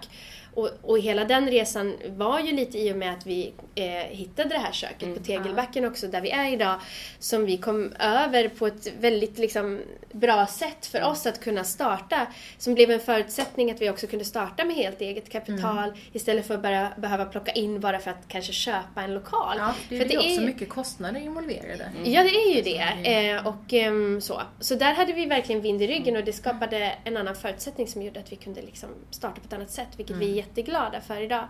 [0.54, 4.50] Och, och hela den resan var ju lite i och med att vi eh, hittade
[4.50, 6.80] det här köket på Tegelbacken också, där vi är idag,
[7.20, 9.80] som vi kom över på ett väldigt liksom,
[10.12, 12.28] bra sätt för oss att kunna starta.
[12.58, 16.54] Som blev en förutsättning att vi också kunde starta med helt eget kapital istället för
[16.54, 19.58] att bara behöva plocka in bara för att kanske köpa en lokal.
[19.58, 21.92] Ja, det är för ju också ju- mycket kostnader involverade.
[22.04, 23.30] Ja, det är ju det.
[23.30, 24.42] Eh, och ehm, så.
[24.60, 28.02] Så där hade vi verkligen vind i ryggen och det skapade en annan förutsättning som
[28.02, 31.22] gjorde att vi kunde liksom starta på ett annat sätt, vilket vi är jätteglada för
[31.22, 31.48] idag.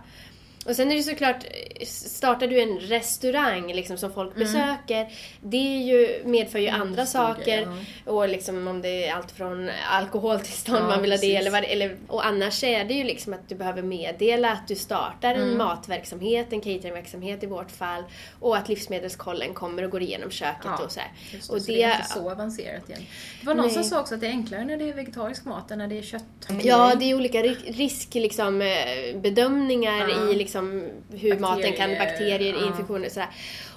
[0.66, 1.44] Och sen är det såklart,
[1.86, 5.08] startar du en restaurang liksom, som folk besöker,
[5.40, 7.60] det är ju, medför ju andra stor saker.
[8.06, 8.12] ja.
[8.12, 11.64] Och liksom om det är allt från alkoholtillstånd Ja, man vill ha det eller, vad,
[11.64, 15.50] eller Och annars är det ju liksom att du behöver meddela att du startar Mm.
[15.50, 18.02] en matverksamhet, en cateringverksamhet i vårt fall.
[18.40, 21.00] Och att livsmedelskollen kommer och går igenom köket Ja, och så
[21.32, 23.02] det, Och det är inte så avancerat igen.
[23.40, 23.74] Det var någon Nej.
[23.74, 25.98] som sa också att det är enklare när det är vegetarisk mat än när det
[25.98, 26.24] är kött.
[26.62, 29.16] Ja, det är olika ri- risk, liksom, eh,
[30.30, 33.28] i liksom, liksom hur maten kan, Bakterier, bakterier, infektioner och sådär.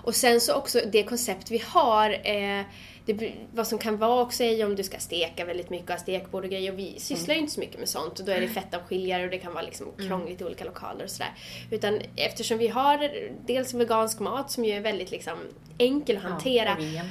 [0.03, 2.65] Och sen så också det koncept vi har, eh,
[3.05, 5.97] det, vad som kan vara också är ju om du ska steka väldigt mycket, ha
[5.97, 6.71] stekbord och grejer.
[6.71, 9.29] Och vi sysslar ju inte så mycket med sånt och då är det fettavskiljare och
[9.29, 11.31] det kan vara liksom krångligt i olika lokaler och sådär.
[11.71, 13.11] Utan eftersom vi har
[13.45, 15.37] dels vegansk mat som ju är väldigt liksom
[15.77, 16.77] enkel att hantera.
[16.79, 17.01] Ja,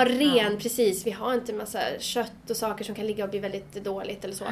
[0.00, 1.06] och ren Ja, ren, precis.
[1.06, 4.34] Vi har inte massa kött och saker som kan ligga och bli väldigt dåligt eller
[4.34, 4.44] så.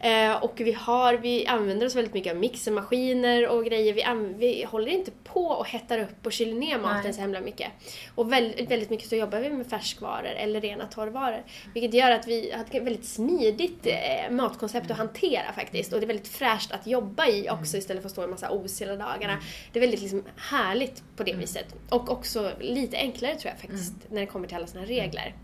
[0.00, 3.92] Eh, och vi har, vi använder oss väldigt mycket av mixermaskiner och grejer.
[3.92, 7.12] Vi, an- vi håller inte på och hettar upp och kyler ner maten Nej.
[7.12, 7.68] så himla mycket.
[8.14, 11.42] Och väldigt, väldigt mycket så jobbar vi med färskvaror eller rena torrvaror.
[11.74, 15.92] Vilket gör att vi har ett väldigt smidigt eh, matkoncept att hantera faktiskt.
[15.92, 18.50] Och det är väldigt fräscht att jobba i också istället för att stå en massa
[18.50, 19.38] os hela dagarna.
[19.72, 21.74] Det är väldigt liksom härligt på det viset.
[21.88, 25.34] Och också lite enklare tror jag faktiskt när det kommer till alla såna här regler.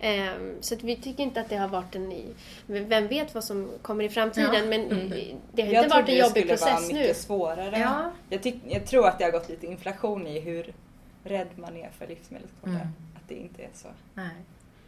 [0.00, 2.12] Ehm, så att vi tycker inte att det har varit en...
[2.12, 2.34] i-
[2.66, 4.64] Vem vet vad som kommer i framtiden Ja.
[4.64, 4.88] men
[5.52, 6.98] det har Jag inte varit en trodde det jobbig skulle vara process nu.
[7.00, 7.78] mycket svårare.
[7.78, 8.12] Ja.
[8.28, 10.72] Jag, tyck, jag tror att det har gått lite inflation i hur
[11.24, 12.72] rädd man är för livsmedelskoder.
[12.74, 12.88] Mm.
[13.30, 13.88] Det inte är så.
[14.14, 14.30] Nej.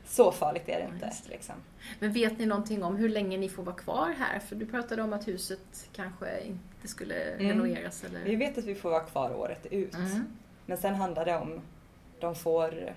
[0.07, 1.12] Så farligt är det Ja, inte.
[1.28, 1.55] Liksom.
[1.99, 4.38] Men vet ni någonting om hur länge ni får vara kvar här?
[4.38, 7.49] För du pratade om att huset kanske inte skulle Mm.
[7.49, 8.24] renoveras eller...
[8.24, 9.95] Vi vet att vi får vara kvar året ut.
[9.95, 10.36] Mm.
[10.66, 11.61] Men sen handlar det om
[12.20, 12.93] de får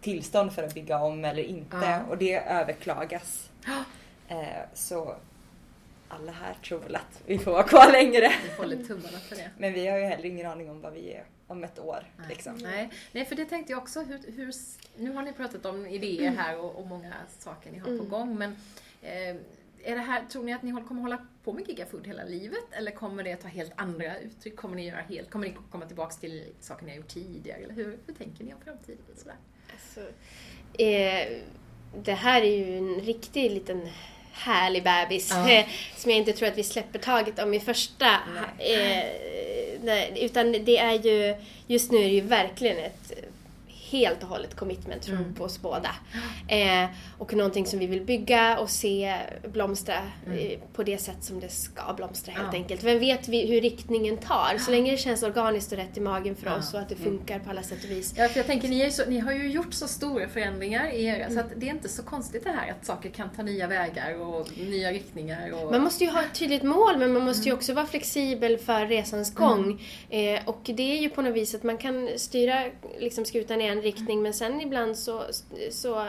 [0.00, 2.00] tillstånd för att bygga om eller inte Ja.
[2.10, 3.50] och det överklagas.
[4.28, 4.36] Eh,
[4.74, 5.14] så
[6.08, 8.32] alla här tror väl att vi får vara kvar längre.
[8.50, 9.50] Vi håller tummarna för det.
[9.58, 12.12] Men vi har ju heller ingen aning om vad vi är om ett år.
[12.16, 12.26] Nej.
[12.28, 12.54] Liksom.
[12.54, 12.90] Nej.
[13.12, 14.00] Nej, för det tänkte jag också.
[14.02, 14.52] Hur, hur,
[14.96, 18.08] nu har ni pratat om idéer här och, och många saker ni har på Mm.
[18.08, 18.38] gång.
[18.38, 18.50] Men
[19.02, 19.36] eh,
[19.86, 22.64] är det här, tror ni att ni kommer hålla på med Gigafood hela livet?
[22.72, 24.56] Eller kommer det att ta helt andra uttryck?
[24.56, 27.58] Kommer ni, göra helt, kommer ni komma tillbaka till saker ni har gjort tidigare?
[27.58, 28.98] Eller hur, hur tänker ni om framtiden?
[29.16, 29.36] Sådär?
[29.72, 30.00] Alltså,
[30.82, 31.42] eh,
[32.04, 33.88] det här är ju en riktig liten
[34.34, 35.62] härlig bebis Ja.
[35.96, 38.06] som jag inte tror att vi släpper taget om i första.
[38.58, 39.04] Eh,
[39.82, 41.34] nej, utan det är ju,
[41.66, 43.12] just nu är det ju verkligen ett
[43.98, 45.34] helt och hållet commitment från Mm.
[45.34, 45.90] på oss båda.
[46.48, 46.84] Eh,
[47.18, 49.16] och någonting som vi vill bygga och se
[49.52, 49.94] blomstra
[50.38, 52.54] eh, på det sätt som det ska blomstra helt Mm.
[52.54, 52.62] Ja.
[52.62, 52.82] enkelt.
[52.84, 54.58] Vem vet vi hur riktningen tar?
[54.58, 56.56] Så länge det känns organiskt och rätt i magen för Ja.
[56.56, 58.14] oss och att det funkar på alla sätt och vis.
[58.16, 61.30] Ja, för jag tänker, ni, så, ni har ju gjort så stora förändringar i era,
[61.30, 64.20] så att det är inte så konstigt det här att saker kan ta nya vägar
[64.20, 65.52] och nya riktningar.
[65.52, 68.58] Och, Man måste ju ha ett tydligt mål men man måste ju också vara flexibel
[68.58, 69.82] för resans gång.
[70.10, 72.64] Eh, och det är ju på något vis att man kan styra
[72.98, 75.22] liksom, skutan i en riktning men sen ibland så,
[75.70, 76.06] så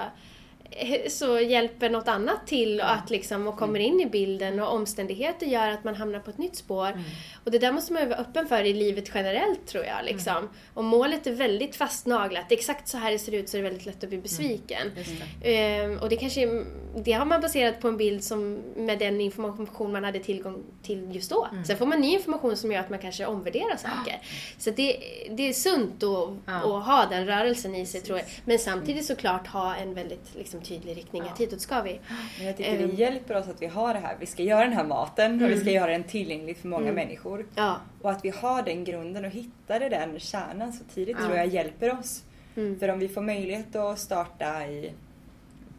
[1.08, 5.46] så hjälper något annat till och att liksom, och kommer in i bilden och omständigheter
[5.46, 7.04] gör att man hamnar på ett nytt spår.
[7.44, 10.06] Och det där måste man ju vara öppen för i livet generellt tror jag.
[10.06, 10.50] Liksom.
[10.74, 13.86] Om målet är väldigt fastnaglat, exakt så här det ser ut så är det väldigt
[13.86, 14.92] lätt att bli besviken.
[14.98, 15.12] Just
[15.42, 15.58] det.
[15.58, 16.64] Ehm, och det kanske
[16.96, 21.16] det har man baserat på en bild som med den information man hade tillgång till
[21.16, 21.48] just då.
[21.52, 21.66] Mm.
[21.66, 24.22] Sen får man ny information som gör att man kanske omvärderar saker.
[24.58, 24.98] Så det,
[25.30, 28.28] det är sunt att, att ha den rörelsen i sig tror jag.
[28.46, 32.00] Men samtidigt såklart ha en väldigt liksom, tydlig riktning att hitåt ska vi.
[32.38, 32.96] Men jag tycker det Ehm.
[32.96, 34.16] hjälper oss att vi har det här.
[34.20, 35.60] Vi ska göra den här maten och vi Mm.
[35.60, 37.46] ska göra den tillgänglig för många människor.
[37.56, 37.78] Ja.
[38.02, 41.26] Och att vi har den grunden och hittade den kärnan så tidigt Ja.
[41.26, 42.24] tror jag hjälper oss.
[42.56, 42.80] Mm.
[42.80, 44.92] För om vi får möjlighet att starta i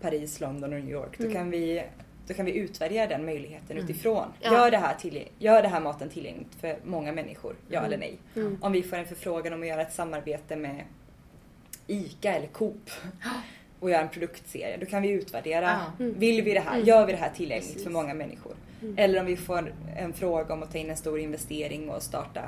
[0.01, 1.37] Paris, London och New York då, Mm.
[1.37, 1.85] kan, vi,
[2.29, 4.27] då kan vi utvärdera den möjligheten utifrån.
[4.41, 4.53] Ja.
[4.53, 7.57] Gör, det här tillgäng- gör det här maten tillgängligt för många människor?
[7.69, 8.19] Ja eller nej?
[8.37, 8.59] Mm.
[8.63, 10.85] Om vi får en förfrågan om att göra ett samarbete med
[11.87, 12.91] ICA eller Coop
[13.81, 15.81] och göra en produktserie, då kan vi utvärdera.
[15.99, 16.19] Mm.
[16.19, 16.75] Vill vi det här?
[16.75, 16.87] Mm.
[16.87, 17.85] Gör vi det här tillgängligt Precis.
[17.85, 18.55] för många människor?
[18.83, 18.95] Mm.
[18.99, 22.43] Eller om vi får en fråga om att ta in en stor investering och starta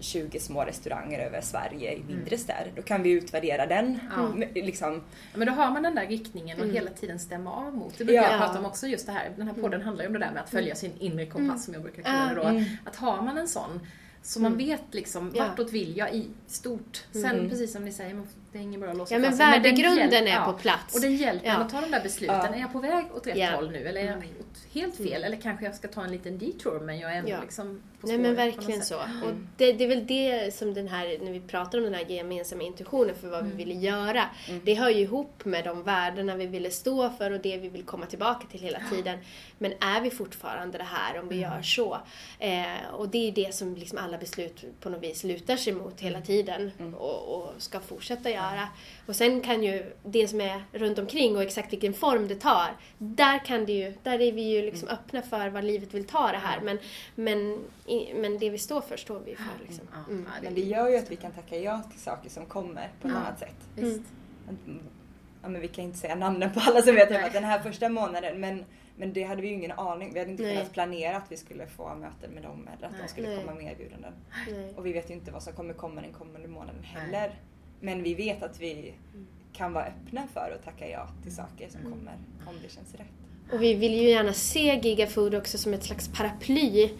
[0.00, 2.72] 20 små restauranger över Sverige i mindre städer.
[2.76, 3.98] Då kan vi utvärdera den.
[4.16, 4.48] Mm.
[4.54, 4.92] Liksom,
[5.32, 6.74] Ja, Men då har man den där riktningen och Mm.
[6.76, 7.98] hela tiden stämma av mot.
[7.98, 8.30] Det brukar Ja.
[8.30, 9.30] jag prata om också just det här.
[9.36, 11.74] Den här podden handlar ju om det där med att följa sin inre kompass som
[11.74, 12.48] jag brukar kalla det då.
[12.48, 12.64] Mm.
[12.84, 13.80] Att har man en sån
[14.22, 15.44] så man vet liksom Ja.
[15.48, 17.04] vartåt vill jag i stort.
[17.12, 17.50] Sen Mm.
[17.50, 18.26] precis som ni säger, man-
[18.56, 20.94] det är ingen bra att låsa Ja men fast den värdegrunden hjäl- är på plats.
[20.94, 21.54] Och det hjälper Ja.
[21.56, 22.36] att ta de där besluten.
[22.42, 22.54] Ja.
[22.54, 23.50] Är jag på väg åt rätt Ja.
[23.50, 25.24] håll nu eller är jag åt helt fel?
[25.24, 27.40] Eller kanske jag ska ta en liten detour men jag är ändå Ja.
[27.42, 28.96] liksom på Nej men verkligen så.
[28.96, 32.04] Och det, det är väl det som den här, när vi pratar om den här
[32.08, 34.24] gemensamma intuitionen för vad vi ville göra.
[34.64, 37.82] Det hör ju ihop med de värdena vi ville stå för och det vi vill
[37.82, 39.18] komma tillbaka till hela tiden.
[39.58, 41.98] Men är vi fortfarande det här om vi gör så?
[42.38, 46.00] Eh, och det är det som liksom alla beslut på något vis lutar sig mot
[46.00, 48.45] hela tiden och, och ska fortsätta göra.
[49.06, 52.68] Och sen kan ju det som är runt omkring och exakt vilken form det tar,
[52.98, 56.32] där kan det ju, där är vi ju liksom öppna för vad livet vill ta
[56.32, 56.60] det här.
[56.60, 56.78] Men,
[57.14, 57.58] men,
[58.14, 59.64] men det vi står för står vi för.
[59.66, 59.88] Liksom.
[60.08, 60.28] Mm.
[60.42, 63.14] men det gör ju att vi kan tacka ja till saker som kommer på ett
[63.14, 63.20] Ja.
[63.20, 63.56] annat sätt.
[63.74, 64.02] Visst.
[64.48, 64.78] Mm.
[64.78, 64.82] Att,
[65.42, 67.58] ja men vi kan inte säga namnen på alla som vi har träffat den här
[67.58, 68.64] första månaden men,
[68.96, 70.12] men det hade vi ju ingen aning.
[70.12, 70.56] Vi hade inte Nej.
[70.56, 73.02] kunnat planera att vi skulle få möten med dem eller att Nej.
[73.02, 73.38] de skulle Nej.
[73.44, 74.12] komma med erbjudanden.
[74.50, 74.74] Nej.
[74.76, 77.34] Och vi vet ju inte vad som kommer komma den kommande månaden heller.
[77.80, 78.94] Men vi vet att vi
[79.52, 82.14] kan vara öppna för att tacka ja till saker som kommer
[82.46, 83.06] om det känns rätt.
[83.52, 86.90] Och vi vill ju gärna se Gigafood också som ett slags paraply.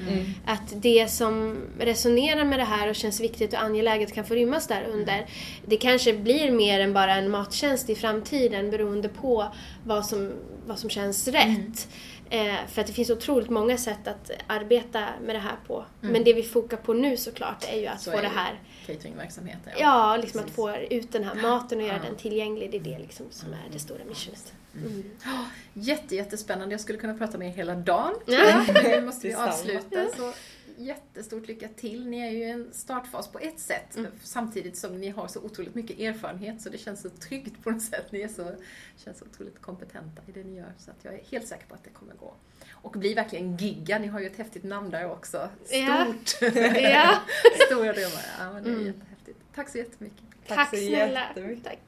[0.45, 4.67] Att det som resonerar med det här och känns viktigt och angeläget kan få rymmas
[4.67, 5.27] där under.
[5.67, 9.47] Det kanske blir mer än bara en mattjänst i framtiden beroende på
[9.85, 10.33] vad som,
[10.67, 11.89] vad som känns rätt.
[12.31, 15.85] Eh, för att det finns otroligt många sätt att arbeta med det här på.
[16.01, 19.73] Men det vi fokar på nu såklart är ju att Så få det här Cateringverksamheten.
[19.79, 22.09] Ja, liksom att få ut den här maten och göra Ja.
[22.09, 22.71] den tillgänglig.
[22.71, 24.53] Det är det liksom som är det stora missionet.
[24.77, 25.05] Mm.
[25.73, 26.73] Jätte, jättespännande.
[26.75, 28.15] Jag skulle kunna prata med er hela dagen.
[28.27, 28.65] Ja.
[28.85, 30.07] Nu måste vi avsluta.
[30.17, 30.33] Så
[30.79, 32.09] jättestort lycka till.
[32.09, 34.13] Ni är ju i en startfas på ett sätt Mm.
[34.23, 37.83] samtidigt som ni har så otroligt mycket erfarenhet så det känns så tryggt på något
[37.83, 38.13] sätt.
[38.13, 38.51] Ni är så,
[38.97, 41.75] känns så otroligt kompetenta i det ni gör så att jag är helt säker på
[41.75, 42.35] att det kommer gå.
[42.73, 43.99] Och bli verkligen giga.
[43.99, 45.49] Ni har ju ett häftigt namn där också.
[45.71, 46.07] Ja.
[46.25, 46.53] Stort!
[46.83, 47.19] Ja.
[47.67, 48.25] Stora drömmar.
[48.39, 48.87] Ja, men det är Mm.
[48.87, 49.39] jättehäftigt.
[49.55, 50.23] Tack så jättemycket.
[50.47, 51.21] Tack Tack så snälla.
[51.29, 51.65] jättemycket.
[51.65, 51.79] Tack.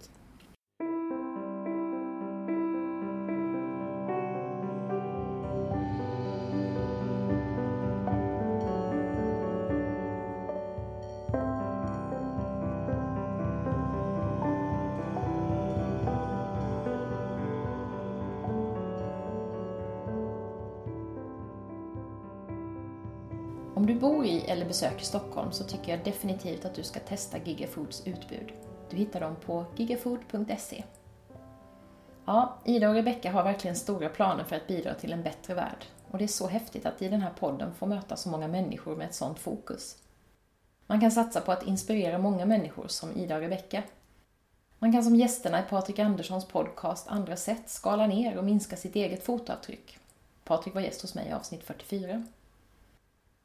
[24.19, 28.53] Bor i eller besöker Stockholm så tycker jag definitivt att du ska testa Gigafoods utbud.
[28.91, 30.85] Du hittar dem på gigafood.se.
[32.25, 35.85] Ja, Ida och Rebecka har verkligen stora planer för att bidra till en bättre värld.
[36.11, 38.97] Och det är så häftigt att i den här podden få möta så många människor
[38.97, 39.97] med ett sånt fokus.
[40.87, 43.83] Man kan satsa på att inspirera många människor som Ida och Rebecka.
[44.79, 48.97] Man kan som gästerna i Patrik Anderssons podcast Andra sätt skala ner och minska sitt
[48.97, 49.99] eget fotavtryck.
[50.45, 52.25] Patrik var gäst hos mig i avsnitt 44.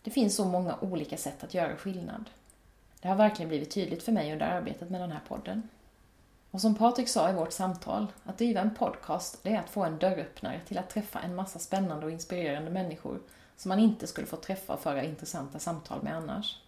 [0.04, 2.30] Det finns så många olika sätt att göra skillnad.
[3.01, 5.70] Det har verkligen blivit tydligt för mig under arbetet med den här podden.
[6.51, 9.84] Och som Patrik sa i vårt samtal, att driva en podcast det är att få
[9.84, 13.20] en dörröppnare till att träffa en massa spännande och inspirerande människor
[13.58, 16.60] som man inte skulle få träffa och föra intressanta samtal med annars.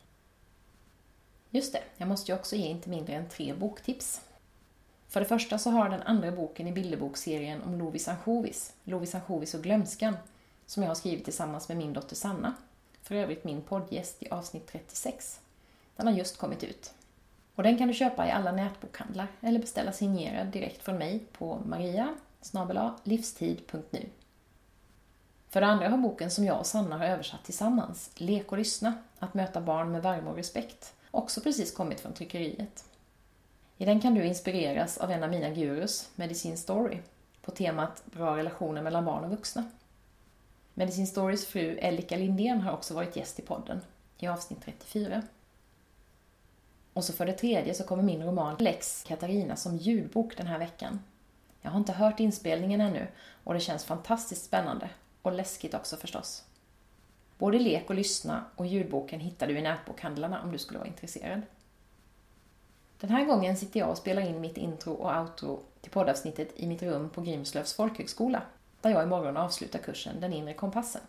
[1.50, 4.22] Just det, jag måste ju också ge inte mindre än tre boktips.
[5.08, 9.54] För det första så har den andra boken i bilderbokserien om Lovis ansjovis, Lovis ansjovis
[9.54, 10.18] och glömskan,
[10.66, 12.54] som jag har skrivit tillsammans med min dotter Sanna,
[13.06, 15.40] för övrigt min poddgäst i avsnitt 36.
[15.96, 16.94] Den har just kommit ut.
[17.56, 21.62] Och den kan du köpa i alla nätbokhandlar eller beställa signerad direkt från mig på
[21.66, 22.16] maria
[23.04, 24.10] livstid.nu.
[25.50, 28.94] För det andra har boken som jag och Sanna har översatt tillsammans, Lek och lyssna,
[29.20, 32.86] att möta barn med värme och respekt, också precis kommit från tryckeriet.
[33.78, 37.00] I den kan du inspireras av en av mina gurus, Medicine Story,
[37.42, 39.64] på temat bra relationer mellan barn och vuxna.
[40.78, 43.82] Medicine Stories fru Elika Lindén har också varit gäst i podden,
[44.18, 45.22] i avsnitt 34.
[46.94, 50.60] Och så för det tredje så kommer min roman Lex Katarina som ljudbok den här
[50.60, 51.00] veckan.
[51.62, 53.08] Jag har inte hört inspelningen ännu
[53.44, 54.90] och det känns fantastiskt spännande
[55.22, 56.44] och läskigt också förstås.
[57.38, 61.42] Både lek och lyssna och ljudboken hittar du i nätbokhandlarna om du skulle vara intresserad.
[63.00, 66.68] Den här gången sitter jag och spelar in mitt intro och outro till poddavsnittet i
[66.68, 68.42] mitt rum på Grimslövs folkhögskola,
[68.86, 71.02] där jag imorgon avslutar kursen Den inre kompassen.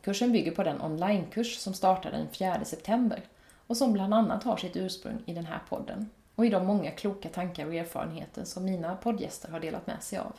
[0.00, 3.22] Kursen bygger på den onlinekurs som startar den 4 september
[3.66, 6.90] och som bland annat har sitt ursprung i den här podden och i de många
[6.90, 10.32] kloka tankar och erfarenheter som mina poddgäster har delat med sig av.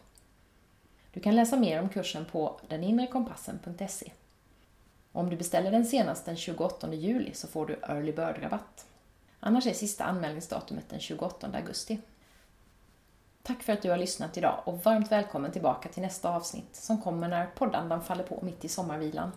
[1.14, 4.12] Du kan läsa mer om kursen på deninrekompassen.se.
[5.12, 8.86] Om du beställer den senast den 28 juli så får du early bird-rabatt.
[9.40, 12.00] Annars är sista anmälningsdatumet den 28 augusti.
[13.48, 17.02] Tack för att du har lyssnat idag och varmt välkommen tillbaka till nästa avsnitt som
[17.02, 19.32] kommer när poddandan faller på mitt i sommarvilan.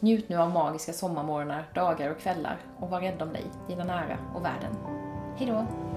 [0.00, 4.18] Njut nu av magiska sommarmorgnar, dagar och kvällar och var rädd om dig, dina nära
[4.34, 4.76] och världen.
[5.36, 5.89] Hejdå!